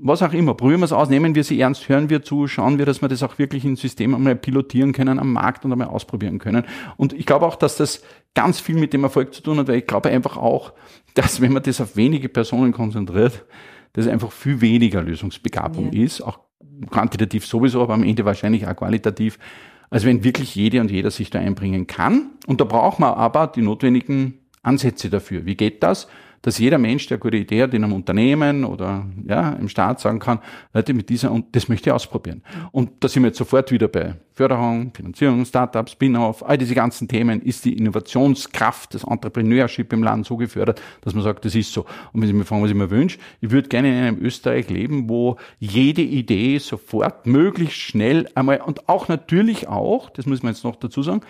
was 0.00 0.22
auch 0.22 0.32
immer, 0.32 0.54
probieren 0.54 0.80
wir 0.80 0.84
es 0.84 0.92
aus, 0.92 1.08
nehmen 1.08 1.34
wir 1.34 1.44
sie 1.44 1.60
ernst, 1.60 1.88
hören 1.88 2.08
wir 2.10 2.22
zu, 2.22 2.46
schauen 2.46 2.78
wir, 2.78 2.86
dass 2.86 3.02
wir 3.02 3.08
das 3.08 3.22
auch 3.22 3.38
wirklich 3.38 3.64
im 3.64 3.76
System 3.76 4.14
einmal 4.14 4.36
pilotieren 4.36 4.92
können, 4.92 5.18
am 5.18 5.32
Markt 5.32 5.64
und 5.64 5.72
einmal 5.72 5.88
ausprobieren 5.88 6.38
können. 6.38 6.64
Und 6.96 7.12
ich 7.12 7.26
glaube 7.26 7.46
auch, 7.46 7.56
dass 7.56 7.76
das 7.76 8.02
ganz 8.34 8.60
viel 8.60 8.76
mit 8.76 8.92
dem 8.92 9.04
Erfolg 9.04 9.34
zu 9.34 9.42
tun 9.42 9.58
hat, 9.58 9.68
weil 9.68 9.78
ich 9.78 9.86
glaube 9.86 10.10
einfach 10.10 10.36
auch, 10.36 10.72
dass 11.14 11.40
wenn 11.40 11.52
man 11.52 11.62
das 11.62 11.80
auf 11.80 11.96
wenige 11.96 12.28
Personen 12.28 12.72
konzentriert, 12.72 13.44
das 13.94 14.06
einfach 14.06 14.30
viel 14.30 14.60
weniger 14.60 15.02
Lösungsbegabung 15.02 15.92
ja. 15.92 16.04
ist, 16.04 16.20
auch 16.20 16.38
quantitativ 16.90 17.44
sowieso, 17.46 17.82
aber 17.82 17.94
am 17.94 18.04
Ende 18.04 18.24
wahrscheinlich 18.24 18.66
auch 18.66 18.76
qualitativ, 18.76 19.38
als 19.90 20.04
wenn 20.04 20.22
wirklich 20.22 20.54
jede 20.54 20.80
und 20.80 20.90
jeder 20.90 21.10
sich 21.10 21.30
da 21.30 21.40
einbringen 21.40 21.86
kann. 21.86 22.30
Und 22.46 22.60
da 22.60 22.64
braucht 22.64 23.00
man 23.00 23.14
aber 23.14 23.46
die 23.46 23.62
notwendigen 23.62 24.34
Ansätze 24.62 25.10
dafür. 25.10 25.46
Wie 25.46 25.56
geht 25.56 25.82
das? 25.82 26.08
Dass 26.42 26.58
jeder 26.58 26.78
Mensch, 26.78 27.06
der 27.06 27.18
gute 27.18 27.36
Idee 27.36 27.62
hat, 27.62 27.74
in 27.74 27.84
einem 27.84 27.92
Unternehmen 27.92 28.64
oder 28.64 29.06
ja, 29.26 29.50
im 29.50 29.68
Staat 29.68 30.00
sagen 30.00 30.18
kann, 30.18 30.40
Leute, 30.72 30.94
mit 30.94 31.08
dieser, 31.08 31.32
und 31.32 31.54
das 31.54 31.68
möchte 31.68 31.90
ich 31.90 31.94
ausprobieren. 31.94 32.42
Und 32.72 32.90
da 33.00 33.08
sind 33.08 33.22
wir 33.22 33.28
jetzt 33.28 33.38
sofort 33.38 33.70
wieder 33.70 33.88
bei 33.88 34.14
Förderung, 34.34 34.92
Finanzierung, 34.94 35.44
Startups, 35.44 35.92
Spin-off, 35.92 36.44
all 36.44 36.56
diese 36.56 36.74
ganzen 36.74 37.08
Themen, 37.08 37.42
ist 37.42 37.64
die 37.64 37.76
Innovationskraft, 37.76 38.94
das 38.94 39.02
Entrepreneurship 39.02 39.92
im 39.92 40.02
Land 40.02 40.26
so 40.26 40.36
gefördert, 40.36 40.80
dass 41.00 41.12
man 41.14 41.24
sagt, 41.24 41.44
das 41.44 41.54
ist 41.56 41.72
so. 41.72 41.84
Und 42.12 42.20
wenn 42.20 42.28
Sie 42.28 42.32
mich 42.32 42.46
fragen, 42.46 42.62
was 42.62 42.70
ich 42.70 42.76
mir 42.76 42.90
wünsche, 42.90 43.18
ich 43.40 43.50
würde 43.50 43.68
gerne 43.68 43.88
in 43.88 44.04
einem 44.04 44.24
Österreich 44.24 44.70
leben, 44.70 45.08
wo 45.08 45.36
jede 45.58 46.02
Idee 46.02 46.58
sofort, 46.58 47.26
möglichst 47.26 47.78
schnell 47.78 48.28
einmal 48.36 48.60
und 48.60 48.88
auch 48.88 49.08
natürlich 49.08 49.66
auch, 49.66 50.08
das 50.10 50.26
muss 50.26 50.42
man 50.42 50.52
jetzt 50.52 50.62
noch 50.62 50.76
dazu 50.76 51.02
sagen, 51.02 51.22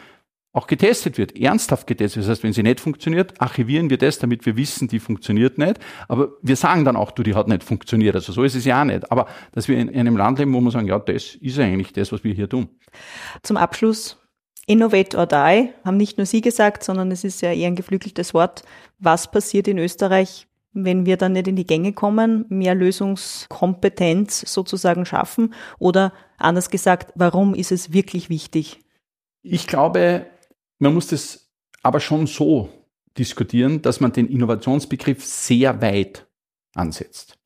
auch 0.58 0.66
getestet 0.66 1.18
wird, 1.18 1.38
ernsthaft 1.38 1.86
getestet. 1.86 2.24
Das 2.24 2.30
heißt, 2.30 2.42
wenn 2.42 2.52
sie 2.52 2.64
nicht 2.64 2.80
funktioniert, 2.80 3.40
archivieren 3.40 3.90
wir 3.90 3.96
das, 3.96 4.18
damit 4.18 4.44
wir 4.44 4.56
wissen, 4.56 4.88
die 4.88 4.98
funktioniert 4.98 5.56
nicht. 5.56 5.78
Aber 6.08 6.30
wir 6.42 6.56
sagen 6.56 6.84
dann 6.84 6.96
auch, 6.96 7.12
du, 7.12 7.22
die 7.22 7.36
hat 7.36 7.46
nicht 7.46 7.62
funktioniert. 7.62 8.16
Also 8.16 8.32
so 8.32 8.42
ist 8.42 8.56
es 8.56 8.64
ja 8.64 8.80
auch 8.80 8.84
nicht. 8.84 9.10
Aber 9.12 9.28
dass 9.52 9.68
wir 9.68 9.78
in 9.78 9.94
einem 9.94 10.16
Land 10.16 10.40
leben, 10.40 10.52
wo 10.52 10.60
wir 10.60 10.72
sagen, 10.72 10.88
ja, 10.88 10.98
das 10.98 11.36
ist 11.36 11.58
eigentlich 11.60 11.92
das, 11.92 12.10
was 12.10 12.24
wir 12.24 12.34
hier 12.34 12.48
tun. 12.48 12.68
Zum 13.44 13.56
Abschluss, 13.56 14.18
Innovate 14.66 15.16
or 15.16 15.26
die, 15.26 15.70
haben 15.84 15.96
nicht 15.96 16.18
nur 16.18 16.26
Sie 16.26 16.40
gesagt, 16.40 16.82
sondern 16.82 17.12
es 17.12 17.22
ist 17.22 17.40
ja 17.40 17.52
eher 17.52 17.68
ein 17.68 17.76
geflügeltes 17.76 18.34
Wort. 18.34 18.62
Was 18.98 19.30
passiert 19.30 19.68
in 19.68 19.78
Österreich, 19.78 20.48
wenn 20.72 21.06
wir 21.06 21.16
dann 21.16 21.32
nicht 21.32 21.46
in 21.46 21.54
die 21.54 21.66
Gänge 21.66 21.92
kommen, 21.92 22.46
mehr 22.48 22.74
Lösungskompetenz 22.74 24.40
sozusagen 24.52 25.06
schaffen? 25.06 25.54
Oder 25.78 26.12
anders 26.36 26.68
gesagt, 26.68 27.12
warum 27.14 27.54
ist 27.54 27.70
es 27.70 27.92
wirklich 27.92 28.28
wichtig? 28.28 28.80
Ich 29.42 29.68
glaube, 29.68 30.26
man 30.78 30.94
muss 30.94 31.08
das 31.08 31.50
aber 31.82 32.00
schon 32.00 32.26
so 32.26 32.70
diskutieren, 33.16 33.82
dass 33.82 34.00
man 34.00 34.12
den 34.12 34.28
Innovationsbegriff 34.28 35.24
sehr 35.24 35.80
weit 35.82 36.26
ansetzt. 36.74 37.38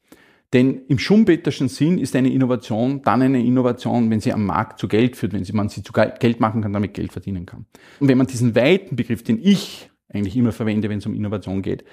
Denn 0.52 0.82
im 0.88 0.98
schumpeterschen 0.98 1.68
Sinn 1.68 1.96
ist 1.96 2.14
eine 2.14 2.30
Innovation 2.30 3.00
dann 3.02 3.22
eine 3.22 3.42
Innovation, 3.42 4.10
wenn 4.10 4.20
sie 4.20 4.34
am 4.34 4.44
Markt 4.44 4.78
zu 4.78 4.86
Geld 4.86 5.16
führt, 5.16 5.32
wenn 5.32 5.46
man 5.54 5.70
sie 5.70 5.82
zu 5.82 5.92
Geld 5.92 6.40
machen 6.40 6.60
kann, 6.60 6.74
damit 6.74 6.92
Geld 6.92 7.12
verdienen 7.12 7.46
kann. 7.46 7.64
Und 8.00 8.08
wenn 8.08 8.18
man 8.18 8.26
diesen 8.26 8.54
weiten 8.54 8.96
Begriff, 8.96 9.22
den 9.22 9.40
ich 9.42 9.90
eigentlich 10.10 10.36
immer 10.36 10.52
verwende, 10.52 10.90
wenn 10.90 10.98
es 10.98 11.06
um 11.06 11.14
Innovation 11.14 11.62
geht, 11.62 11.84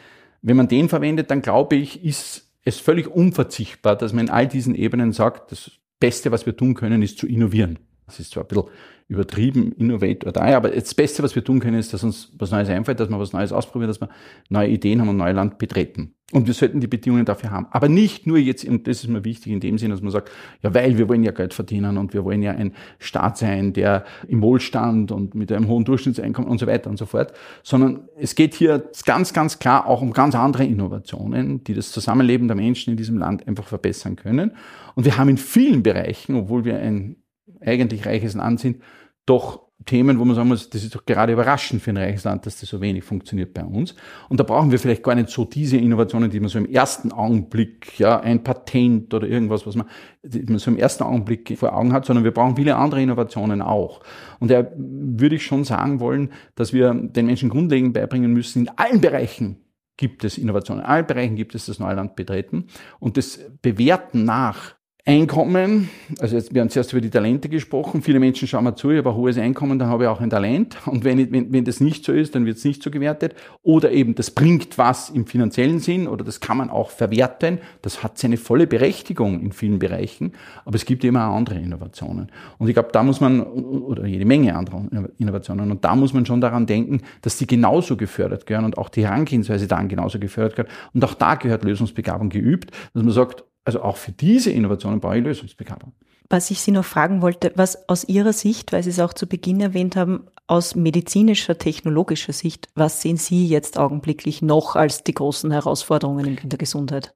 wenn 0.42 0.58
man 0.58 0.68
den 0.68 0.90
verwendet, 0.90 1.32
dann 1.32 1.42
glaube 1.42 1.78
ich, 1.78 2.04
ist 2.04 2.52
es 2.64 2.80
völlig 2.80 3.08
unverzichtbar, 3.08 3.96
dass 3.96 4.12
man 4.12 4.28
in 4.28 4.32
all 4.32 4.48
diesen 4.48 4.76
Ebenen 4.76 5.14
sagt, 5.14 5.54
das 5.54 5.72
Beste, 6.00 6.32
was 6.32 6.46
wir 6.46 6.56
tun 6.56 6.76
können, 6.76 7.02
ist 7.02 7.18
zu 7.18 7.28
innovieren. 7.28 7.80
Das 8.06 8.20
ist 8.20 8.32
zwar 8.32 8.44
ein 8.44 8.48
bisschen 8.48 8.70
übertrieben, 9.10 9.72
Innovator 9.72 10.32
da, 10.32 10.56
aber 10.56 10.70
das 10.70 10.94
Beste, 10.94 11.24
was 11.24 11.36
wir 11.36 11.44
tun 11.44 11.60
können, 11.60 11.80
ist, 11.80 11.94
dass 11.94 12.04
uns 12.04 12.32
was 12.38 12.52
Neues 12.52 12.70
einfällt, 12.70 13.00
dass 13.00 13.10
wir 13.10 13.20
was 13.20 13.34
Neues 13.34 13.52
ausprobieren, 13.52 13.90
dass 13.90 14.00
wir 14.00 14.10
neue 14.50 14.70
Ideen 14.70 15.02
haben 15.02 15.10
und 15.10 15.18
Neuland 15.18 15.58
betreten. 15.58 16.14
Und 16.32 16.46
wir 16.46 16.54
sollten 16.54 16.80
die 16.80 16.86
Bedingungen 16.86 17.26
dafür 17.26 17.50
haben. 17.50 17.66
Aber 17.72 17.90
nicht 17.90 18.28
nur 18.28 18.38
jetzt, 18.38 18.64
und 18.66 18.88
das 18.88 19.04
ist 19.04 19.10
mir 19.10 19.26
wichtig 19.26 19.52
in 19.52 19.62
dem 19.62 19.80
Sinne, 19.80 19.96
dass 19.96 20.04
man 20.04 20.12
sagt, 20.12 20.30
ja, 20.62 20.72
weil 20.76 21.00
wir 21.00 21.10
wollen 21.10 21.24
ja 21.24 21.32
Geld 21.32 21.56
verdienen 21.56 21.98
und 21.98 22.14
wir 22.14 22.24
wollen 22.24 22.44
ja 22.44 22.52
ein 22.52 22.74
Staat 23.00 23.40
sein, 23.40 23.74
der 23.74 24.06
im 24.28 24.44
Wohlstand 24.44 25.12
und 25.12 25.34
mit 25.34 25.52
einem 25.52 25.68
hohen 25.68 25.86
Durchschnittseinkommen 25.86 26.50
und 26.50 26.60
so 26.60 26.68
weiter 26.68 26.92
und 26.92 26.98
so 26.98 27.08
fort, 27.08 27.34
sondern 27.64 28.08
es 28.16 28.36
geht 28.36 28.54
hier 28.54 28.92
ganz, 29.08 29.34
ganz 29.34 29.58
klar 29.58 29.88
auch 29.88 30.04
um 30.04 30.14
ganz 30.14 30.36
andere 30.36 30.66
Innovationen, 30.66 31.64
die 31.64 31.74
das 31.74 31.92
Zusammenleben 31.92 32.48
der 32.48 32.56
Menschen 32.56 32.92
in 32.92 32.98
diesem 32.98 33.18
Land 33.18 33.48
einfach 33.48 33.66
verbessern 33.66 34.16
können. 34.16 34.52
Und 34.94 35.06
wir 35.06 35.18
haben 35.18 35.30
in 35.30 35.38
vielen 35.38 35.82
Bereichen, 35.82 36.36
obwohl 36.36 36.64
wir 36.64 36.78
ein 36.78 37.16
eigentlich 37.62 38.06
reiches 38.06 38.36
Land 38.36 38.60
sind, 38.60 38.82
doch 39.26 39.70
Themen, 39.86 40.20
wo 40.20 40.26
man 40.26 40.36
sagen 40.36 40.50
muss, 40.50 40.70
das 40.70 40.84
ist 40.84 40.94
doch 40.94 41.06
gerade 41.06 41.32
überraschend 41.32 41.82
für 41.82 41.92
ein 41.92 41.98
reiches 41.98 42.26
Land, 42.26 42.46
dass 42.46 42.60
das 42.60 42.70
so 42.70 42.82
wenig 42.82 43.04
funktioniert 43.04 43.54
bei 43.54 43.64
uns. 43.64 43.96
Und 44.28 44.40
da 44.40 44.44
brauchen 44.44 44.72
wir 44.72 44.80
vielleicht 44.80 45.04
gar 45.04 45.16
nicht 45.16 45.30
so 45.30 45.46
diese 45.46 45.78
Innovationen, 45.78 46.30
die 46.30 46.40
man 46.40 46.50
so 46.50 46.58
im 46.58 46.66
ersten 46.66 47.14
Augenblick, 47.14 47.98
ja, 47.98 48.20
ein 48.20 48.44
Patent 48.44 49.14
oder 49.14 49.26
irgendwas, 49.26 49.66
was 49.66 49.76
man, 49.76 49.88
man 50.24 50.60
so 50.60 50.70
im 50.70 50.78
ersten 50.78 51.04
Augenblick 51.04 51.58
vor 51.58 51.74
Augen 51.74 51.94
hat, 51.94 52.06
sondern 52.06 52.26
wir 52.26 52.34
brauchen 52.34 52.58
viele 52.58 52.76
andere 52.76 53.02
Innovationen 53.02 53.62
auch. 53.62 54.02
Und 54.40 54.52
da 54.52 54.68
würde 54.76 55.36
ich 55.36 55.46
schon 55.46 55.64
sagen 55.64 56.02
wollen, 56.02 56.34
dass 56.56 56.74
wir 56.74 56.94
den 56.94 57.28
Menschen 57.28 57.50
grundlegend 57.50 57.94
beibringen 57.94 58.34
müssen, 58.34 58.64
in 58.64 58.70
allen 58.76 59.00
Bereichen 59.00 59.64
gibt 59.96 60.26
es 60.26 60.38
Innovationen, 60.38 60.84
in 60.84 60.90
allen 60.90 61.08
Bereichen 61.08 61.36
gibt 61.36 61.56
es 61.56 61.68
das 61.68 61.80
Neuland 61.80 62.16
betreten 62.16 62.68
und 63.00 63.16
das 63.16 63.40
Bewerten 63.62 64.26
nach 64.26 64.76
Einkommen, 65.06 65.90
also 66.20 66.36
jetzt, 66.36 66.54
wir 66.54 66.62
haben 66.62 66.70
zuerst 66.70 66.92
über 66.92 67.02
die 67.02 67.10
Talente 67.10 67.48
gesprochen. 67.48 68.02
Viele 68.02 68.20
Menschen 68.20 68.48
schauen 68.50 68.66
mal 68.66 68.76
zu, 68.76 68.92
ich 68.92 68.98
habe 68.98 69.10
ein 69.10 69.16
hohes 69.16 69.38
Einkommen, 69.38 69.80
dann 69.80 69.88
habe 69.88 70.04
ich 70.04 70.10
auch 70.10 70.20
ein 70.20 70.30
Talent. 70.30 70.76
Und 70.86 71.06
wenn, 71.06 71.32
wenn, 71.32 71.52
wenn 71.54 71.64
das 71.64 71.80
nicht 71.80 72.04
so 72.04 72.12
ist, 72.12 72.36
dann 72.36 72.46
wird 72.46 72.58
es 72.58 72.66
nicht 72.66 72.84
so 72.84 72.92
gewertet. 72.92 73.34
Oder 73.64 73.92
eben, 73.92 74.14
das 74.14 74.30
bringt 74.30 74.78
was 74.78 75.10
im 75.10 75.26
finanziellen 75.26 75.80
Sinn 75.80 76.08
oder 76.08 76.26
das 76.26 76.42
kann 76.42 76.58
man 76.58 76.70
auch 76.70 76.92
verwerten. 76.92 77.60
Das 77.82 78.04
hat 78.04 78.18
seine 78.18 78.36
volle 78.36 78.68
Berechtigung 78.68 79.42
in 79.42 79.54
vielen 79.54 79.80
Bereichen. 79.80 80.34
Aber 80.66 80.76
es 80.76 80.86
gibt 80.86 81.04
immer 81.06 81.30
auch 81.30 81.36
andere 81.38 81.60
Innovationen. 81.60 82.30
Und 82.58 82.68
ich 82.68 82.74
glaube, 82.74 82.90
da 82.92 83.02
muss 83.02 83.22
man, 83.22 83.42
oder 83.42 84.06
jede 84.06 84.26
Menge 84.26 84.56
andere 84.56 85.12
Innovationen. 85.18 85.72
Und 85.72 85.86
da 85.86 85.96
muss 85.96 86.14
man 86.14 86.26
schon 86.26 86.42
daran 86.42 86.66
denken, 86.66 87.02
dass 87.22 87.38
die 87.38 87.48
genauso 87.48 87.96
gefördert 87.96 88.46
gehören 88.46 88.66
und 88.66 88.78
auch 88.78 88.90
die 88.90 89.06
Herangehensweise 89.06 89.66
dann 89.66 89.88
genauso 89.88 90.20
gefördert 90.20 90.58
gehört. 90.58 90.72
Und 90.94 91.04
auch 91.06 91.14
da 91.14 91.36
gehört 91.36 91.64
Lösungsbegabung 91.64 92.30
geübt, 92.30 92.72
dass 92.94 93.02
man 93.02 93.14
sagt, 93.14 93.46
also 93.70 93.84
auch 93.84 93.98
für 93.98 94.12
diese 94.12 94.50
Innovationen 94.50 95.00
brauche 95.00 95.18
ich 95.18 95.24
Lösungsbegabung. 95.24 95.94
Was 96.28 96.50
ich 96.50 96.60
Sie 96.60 96.72
noch 96.72 96.86
fragen 96.86 97.22
wollte, 97.22 97.52
was 97.56 97.88
aus 97.88 98.04
Ihrer 98.04 98.34
Sicht, 98.34 98.72
weil 98.72 98.82
Sie 98.82 98.90
es 98.90 99.00
auch 99.00 99.14
zu 99.14 99.28
Beginn 99.28 99.62
erwähnt 99.62 99.96
haben, 99.96 100.26
aus 100.48 100.76
medizinischer, 100.76 101.58
technologischer 101.60 102.34
Sicht, 102.34 102.68
was 102.74 103.02
sehen 103.02 103.18
Sie 103.18 103.48
jetzt 103.48 103.78
augenblicklich 103.78 104.42
noch 104.42 104.76
als 104.76 105.04
die 105.04 105.14
großen 105.14 105.52
Herausforderungen 105.52 106.38
in 106.42 106.50
der 106.50 106.58
Gesundheit? 106.58 107.14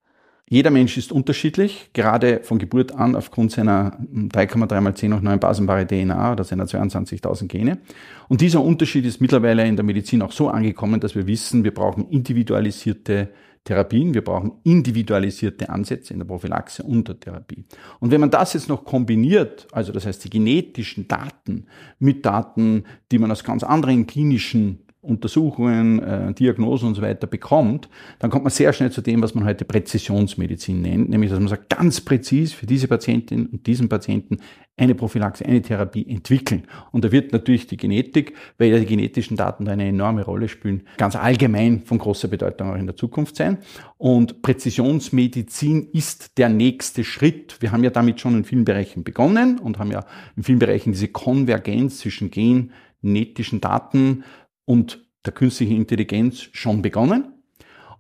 Jeder 0.48 0.70
Mensch 0.70 0.98
ist 0.98 1.12
unterschiedlich, 1.12 1.90
gerade 1.94 2.42
von 2.44 2.60
Geburt 2.60 2.92
an 2.92 3.16
aufgrund 3.16 3.52
seiner 3.52 3.98
3,3 4.14 4.82
mal 4.82 4.94
10 4.94 5.16
hoch 5.16 5.22
9 5.22 5.40
basenbare 5.40 5.88
DNA 5.88 6.34
oder 6.34 6.44
seiner 6.44 6.66
22.000 6.66 7.48
Gene. 7.48 7.80
Und 8.28 8.42
dieser 8.42 8.62
Unterschied 8.62 9.06
ist 9.06 9.22
mittlerweile 9.22 9.66
in 9.66 9.76
der 9.76 9.86
Medizin 9.86 10.22
auch 10.22 10.32
so 10.32 10.50
angekommen, 10.50 11.00
dass 11.00 11.16
wir 11.16 11.26
wissen, 11.26 11.64
wir 11.64 11.74
brauchen 11.74 12.08
individualisierte 12.10 13.30
Therapien. 13.64 14.14
Wir 14.14 14.24
brauchen 14.24 14.54
individualisierte 14.64 15.70
Ansätze 15.70 16.14
in 16.14 16.20
der 16.20 16.26
Prophylaxe 16.26 16.84
und 16.84 17.08
der 17.08 17.20
Therapie. 17.20 17.64
Und 18.00 18.12
wenn 18.12 18.22
man 18.22 18.32
das 18.32 18.54
jetzt 18.54 18.70
noch 18.70 18.84
kombiniert, 18.84 19.68
also 19.72 19.92
das 19.92 20.06
heißt 20.06 20.24
die 20.26 20.30
genetischen 20.30 21.08
Daten 21.08 21.68
mit 22.00 22.26
Daten, 22.26 22.84
die 23.12 23.20
man 23.20 23.32
aus 23.32 23.44
ganz 23.44 23.64
anderen 23.64 24.06
klinischen 24.08 24.80
Untersuchungen, 25.04 26.00
äh, 26.02 26.34
Diagnosen 26.34 26.88
und 26.88 26.96
so 26.96 27.02
weiter 27.02 27.28
bekommt, 27.28 27.90
dann 28.20 28.32
kommt 28.32 28.46
man 28.46 28.52
sehr 28.52 28.72
schnell 28.72 28.92
zu 28.92 29.02
dem, 29.02 29.22
was 29.22 29.36
man 29.36 29.44
heute 29.46 29.66
Präzisionsmedizin 29.66 30.82
nennt, 30.82 31.10
nämlich 31.10 31.30
dass 31.30 31.40
man 31.40 31.50
sagt, 31.50 31.70
ganz 31.70 32.02
präzis 32.02 32.54
für 32.54 32.66
diese 32.66 32.88
Patientin 32.88 33.48
und 33.48 33.68
diesen 33.68 33.90
Patienten 33.90 34.38
eine 34.76 34.96
Prophylaxe, 34.96 35.46
eine 35.46 35.62
Therapie 35.62 36.08
entwickeln. 36.10 36.64
Und 36.92 37.04
da 37.04 37.12
wird 37.12 37.32
natürlich 37.32 37.68
die 37.68 37.78
Genetik, 37.78 38.34
weil 38.58 38.72
ja 38.72 38.80
die 38.80 38.86
genetischen 38.86 39.38
Daten 39.38 39.66
da 39.66 39.74
eine 39.74 39.88
enorme 39.88 40.24
Rolle 40.24 40.48
spielen, 40.48 40.84
ganz 40.98 41.16
allgemein 41.16 41.82
von 41.82 42.00
großer 42.00 42.28
Bedeutung 42.28 42.72
auch 42.72 42.76
in 42.76 42.88
der 42.88 42.96
Zukunft 42.96 43.36
sein. 43.36 43.60
Und 43.98 44.42
Präzisionsmedizin 44.42 45.90
ist 45.92 46.38
der 46.38 46.50
nächste 46.50 47.04
Schritt. 47.04 47.58
Wir 47.60 47.72
haben 47.72 47.84
ja 47.84 47.92
damit 47.92 48.20
schon 48.20 48.36
in 48.36 48.46
vielen 48.46 48.66
Bereichen 48.66 49.04
begonnen 49.04 49.60
und 49.60 49.78
haben 49.78 49.92
ja 49.92 50.06
in 50.36 50.44
vielen 50.44 50.60
Bereichen 50.60 50.94
diese 50.94 51.10
Konvergenz 51.10 52.00
zwischen 52.00 52.32
genetischen 52.32 53.62
Daten 53.62 54.24
und 54.66 55.06
der 55.26 55.34
künstlichen 55.34 55.78
Intelligenz 55.78 56.50
schon 56.52 56.82
begonnen. 56.82 57.34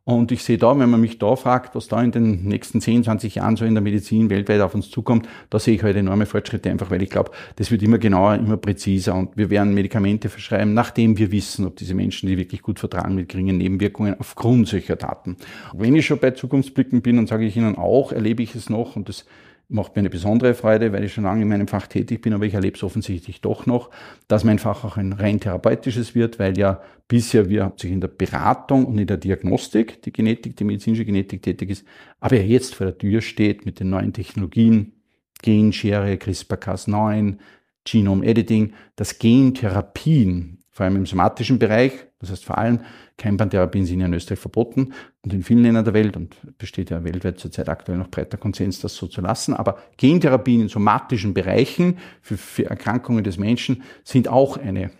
Und 0.05 0.33
ich 0.33 0.43
sehe 0.43 0.57
da, 0.57 0.77
wenn 0.77 0.89
man 0.89 0.99
mich 0.99 1.17
da 1.17 1.37
fragt, 1.37 1.75
was 1.75 1.87
da 1.87 2.03
in 2.03 2.11
den 2.11 2.43
nächsten 2.43 2.81
10, 2.81 3.05
20 3.05 3.35
Jahren 3.35 3.55
so 3.55 3.63
in 3.63 3.73
der 3.73 3.81
Medizin 3.81 4.29
weltweit 4.29 4.59
auf 4.59 4.75
uns 4.75 4.91
zukommt, 4.91 5.29
da 5.49 5.59
sehe 5.59 5.75
ich 5.75 5.83
halt 5.83 5.95
enorme 5.95 6.25
Fortschritte 6.25 6.69
einfach, 6.69 6.91
weil 6.91 7.01
ich 7.01 7.09
glaube, 7.09 7.31
das 7.55 7.71
wird 7.71 7.81
immer 7.83 7.99
genauer, 7.99 8.35
immer 8.35 8.57
präziser 8.57 9.15
und 9.15 9.37
wir 9.37 9.49
werden 9.49 9.73
Medikamente 9.73 10.27
verschreiben, 10.27 10.73
nachdem 10.73 11.17
wir 11.17 11.31
wissen, 11.31 11.65
ob 11.65 11.77
diese 11.77 11.93
Menschen 11.93 12.27
die 12.27 12.37
wirklich 12.37 12.61
gut 12.61 12.79
vertragen 12.79 13.15
mit 13.15 13.29
geringen 13.29 13.57
Nebenwirkungen 13.57 14.19
aufgrund 14.19 14.67
solcher 14.67 14.97
Daten. 14.97 15.37
Wenn 15.73 15.95
ich 15.95 16.05
schon 16.05 16.19
bei 16.19 16.31
Zukunftsblicken 16.31 17.01
bin, 17.01 17.15
dann 17.15 17.27
sage 17.27 17.45
ich 17.45 17.55
Ihnen 17.55 17.77
auch, 17.77 18.11
erlebe 18.11 18.43
ich 18.43 18.55
es 18.55 18.69
noch 18.69 18.97
und 18.97 19.07
das 19.07 19.25
macht 19.73 19.95
mir 19.95 20.01
eine 20.01 20.09
besondere 20.09 20.53
Freude, 20.53 20.93
weil 20.93 21.03
ich 21.03 21.13
schon 21.13 21.23
lange 21.23 21.41
in 21.41 21.47
meinem 21.47 21.67
Fach 21.67 21.87
tätig 21.87 22.21
bin, 22.21 22.33
aber 22.33 22.45
ich 22.45 22.53
erlebe 22.53 22.77
es 22.77 22.83
offensichtlich 22.83 23.41
doch 23.41 23.65
noch, 23.65 23.89
dass 24.27 24.43
mein 24.43 24.59
Fach 24.59 24.83
auch 24.83 24.97
ein 24.97 25.13
rein 25.13 25.39
therapeutisches 25.39 26.15
wird, 26.15 26.39
weil 26.39 26.57
ja 26.57 26.81
bisher 27.07 27.49
wir 27.49 27.65
hauptsächlich 27.65 27.95
in 27.95 28.01
der 28.01 28.07
Beratung 28.07 28.85
und 28.85 28.97
in 28.97 29.07
der 29.07 29.17
Diagnostik 29.17 30.01
die 30.03 30.13
Genetik, 30.13 30.55
die 30.55 30.63
medizinische 30.63 31.05
Genetik 31.05 31.41
tätig 31.41 31.69
ist, 31.69 31.85
aber 32.19 32.37
er 32.37 32.45
jetzt 32.45 32.75
vor 32.75 32.85
der 32.85 32.97
Tür 32.97 33.21
steht 33.21 33.65
mit 33.65 33.79
den 33.79 33.89
neuen 33.89 34.13
Technologien, 34.13 34.93
Genschere, 35.41 36.13
CRISPR-Cas9, 36.13 37.37
Genome 37.83 38.25
Editing, 38.25 38.73
dass 38.95 39.19
Gentherapien 39.19 40.63
vor 40.73 40.85
allem 40.85 40.95
im 40.95 41.05
somatischen 41.05 41.59
Bereich, 41.59 41.93
das 42.23 42.31
heißt 42.31 42.45
vor 42.45 42.57
allem 42.57 42.79
Keimbahntherapien 43.17 43.85
sind 43.85 43.99
ja 43.99 44.07
in 44.07 44.13
Österreich 44.13 44.39
verboten 44.39 44.93
und 45.21 45.33
in 45.33 45.43
vielen 45.43 45.63
Ländern 45.63 45.85
der 45.85 45.93
Welt 45.93 46.17
und 46.17 46.35
besteht 46.57 46.89
ja 46.89 47.03
weltweit 47.03 47.39
zurzeit 47.39 47.69
aktuell 47.69 47.97
noch 47.97 48.09
breiter 48.09 48.37
Konsens, 48.37 48.79
das 48.79 48.95
so 48.95 49.07
zu 49.07 49.21
lassen. 49.21 49.53
Aber 49.53 49.77
Gentherapien 49.97 50.61
in 50.61 50.67
somatischen 50.69 51.33
Bereichen 51.33 51.97
für, 52.21 52.37
für 52.37 52.65
Erkrankungen 52.65 53.23
des 53.23 53.37
Menschen 53.37 53.83
sind 54.03 54.27
auch 54.27 54.57
eine 54.57 54.91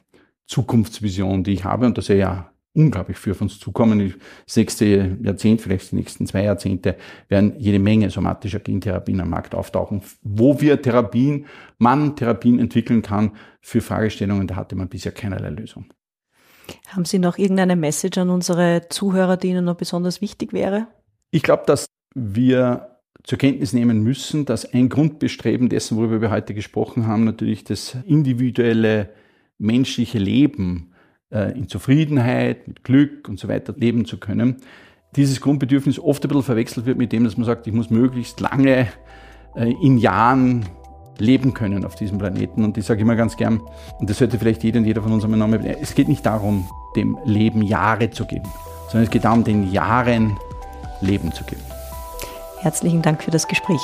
Zukunftsvision, 0.45 1.43
die 1.43 1.53
ich 1.53 1.63
habe 1.63 1.85
und 1.85 1.97
das 1.97 2.09
ist 2.09 2.17
ja 2.17 2.53
unglaublich 2.73 3.17
für 3.17 3.35
uns 3.35 3.59
zukommen. 3.59 4.13
Das 4.45 4.57
nächste 4.57 5.17
Jahrzehnt, 5.21 5.61
vielleicht 5.61 5.91
die 5.91 5.95
nächsten 5.95 6.25
zwei 6.27 6.43
Jahrzehnte, 6.43 6.95
werden 7.29 7.53
jede 7.57 7.79
Menge 7.79 8.09
somatischer 8.09 8.59
Gentherapien 8.59 9.21
am 9.21 9.29
Markt 9.29 9.55
auftauchen, 9.55 10.01
wo 10.21 10.59
wir 10.59 10.81
Therapien, 10.81 11.45
man 11.77 12.15
Therapien 12.15 12.59
entwickeln 12.59 13.01
kann 13.01 13.31
für 13.61 13.81
Fragestellungen, 13.81 14.47
da 14.47 14.55
hatte 14.55 14.75
man 14.75 14.89
bisher 14.89 15.11
keinerlei 15.11 15.49
Lösung. 15.49 15.85
Haben 16.87 17.05
Sie 17.05 17.19
noch 17.19 17.37
irgendeine 17.37 17.75
Message 17.75 18.17
an 18.17 18.29
unsere 18.29 18.87
Zuhörer, 18.89 19.37
die 19.37 19.49
Ihnen 19.49 19.65
noch 19.65 19.75
besonders 19.75 20.21
wichtig 20.21 20.53
wäre? 20.53 20.87
Ich 21.31 21.43
glaube, 21.43 21.63
dass 21.65 21.87
wir 22.13 22.99
zur 23.23 23.37
Kenntnis 23.37 23.73
nehmen 23.73 24.03
müssen, 24.03 24.45
dass 24.45 24.71
ein 24.71 24.89
Grundbestreben 24.89 25.69
dessen, 25.69 25.97
worüber 25.97 26.21
wir 26.21 26.31
heute 26.31 26.53
gesprochen 26.53 27.07
haben, 27.07 27.23
natürlich 27.23 27.63
das 27.63 27.97
individuelle 28.05 29.09
menschliche 29.57 30.19
Leben 30.19 30.93
äh, 31.31 31.57
in 31.57 31.67
Zufriedenheit, 31.67 32.67
mit 32.67 32.83
Glück 32.83 33.29
und 33.29 33.39
so 33.39 33.47
weiter 33.47 33.73
leben 33.77 34.05
zu 34.05 34.17
können. 34.17 34.57
Dieses 35.15 35.41
Grundbedürfnis 35.41 35.99
oft 35.99 36.23
ein 36.23 36.27
bisschen 36.27 36.43
verwechselt 36.43 36.85
wird 36.85 36.97
mit 36.97 37.11
dem, 37.11 37.23
dass 37.23 37.37
man 37.37 37.45
sagt, 37.45 37.65
ich 37.67 37.73
muss 37.73 37.89
möglichst 37.89 38.39
lange 38.39 38.87
äh, 39.55 39.73
in 39.81 39.97
Jahren 39.97 40.65
leben 41.17 41.53
können 41.53 41.85
auf 41.85 41.95
diesem 41.95 42.17
Planeten. 42.17 42.63
Und 42.63 42.77
ich 42.77 42.85
sage 42.85 43.01
immer 43.01 43.15
ganz 43.15 43.37
gern, 43.37 43.61
und 43.99 44.09
das 44.09 44.17
sollte 44.17 44.39
vielleicht 44.39 44.63
jeder 44.63 44.79
und 44.79 44.85
jeder 44.85 45.01
von 45.01 45.11
uns 45.11 45.23
einmal 45.23 45.39
nochmal, 45.39 45.65
es 45.81 45.95
geht 45.95 46.07
nicht 46.07 46.25
darum, 46.25 46.69
dem 46.95 47.17
Leben 47.25 47.61
Jahre 47.61 48.09
zu 48.09 48.25
geben, 48.25 48.47
sondern 48.87 49.03
es 49.03 49.09
geht 49.09 49.25
darum, 49.25 49.43
den 49.43 49.71
Jahren 49.71 50.37
Leben 51.01 51.31
zu 51.31 51.43
geben. 51.43 51.61
Herzlichen 52.61 53.01
Dank 53.01 53.23
für 53.23 53.31
das 53.31 53.47
Gespräch. 53.47 53.81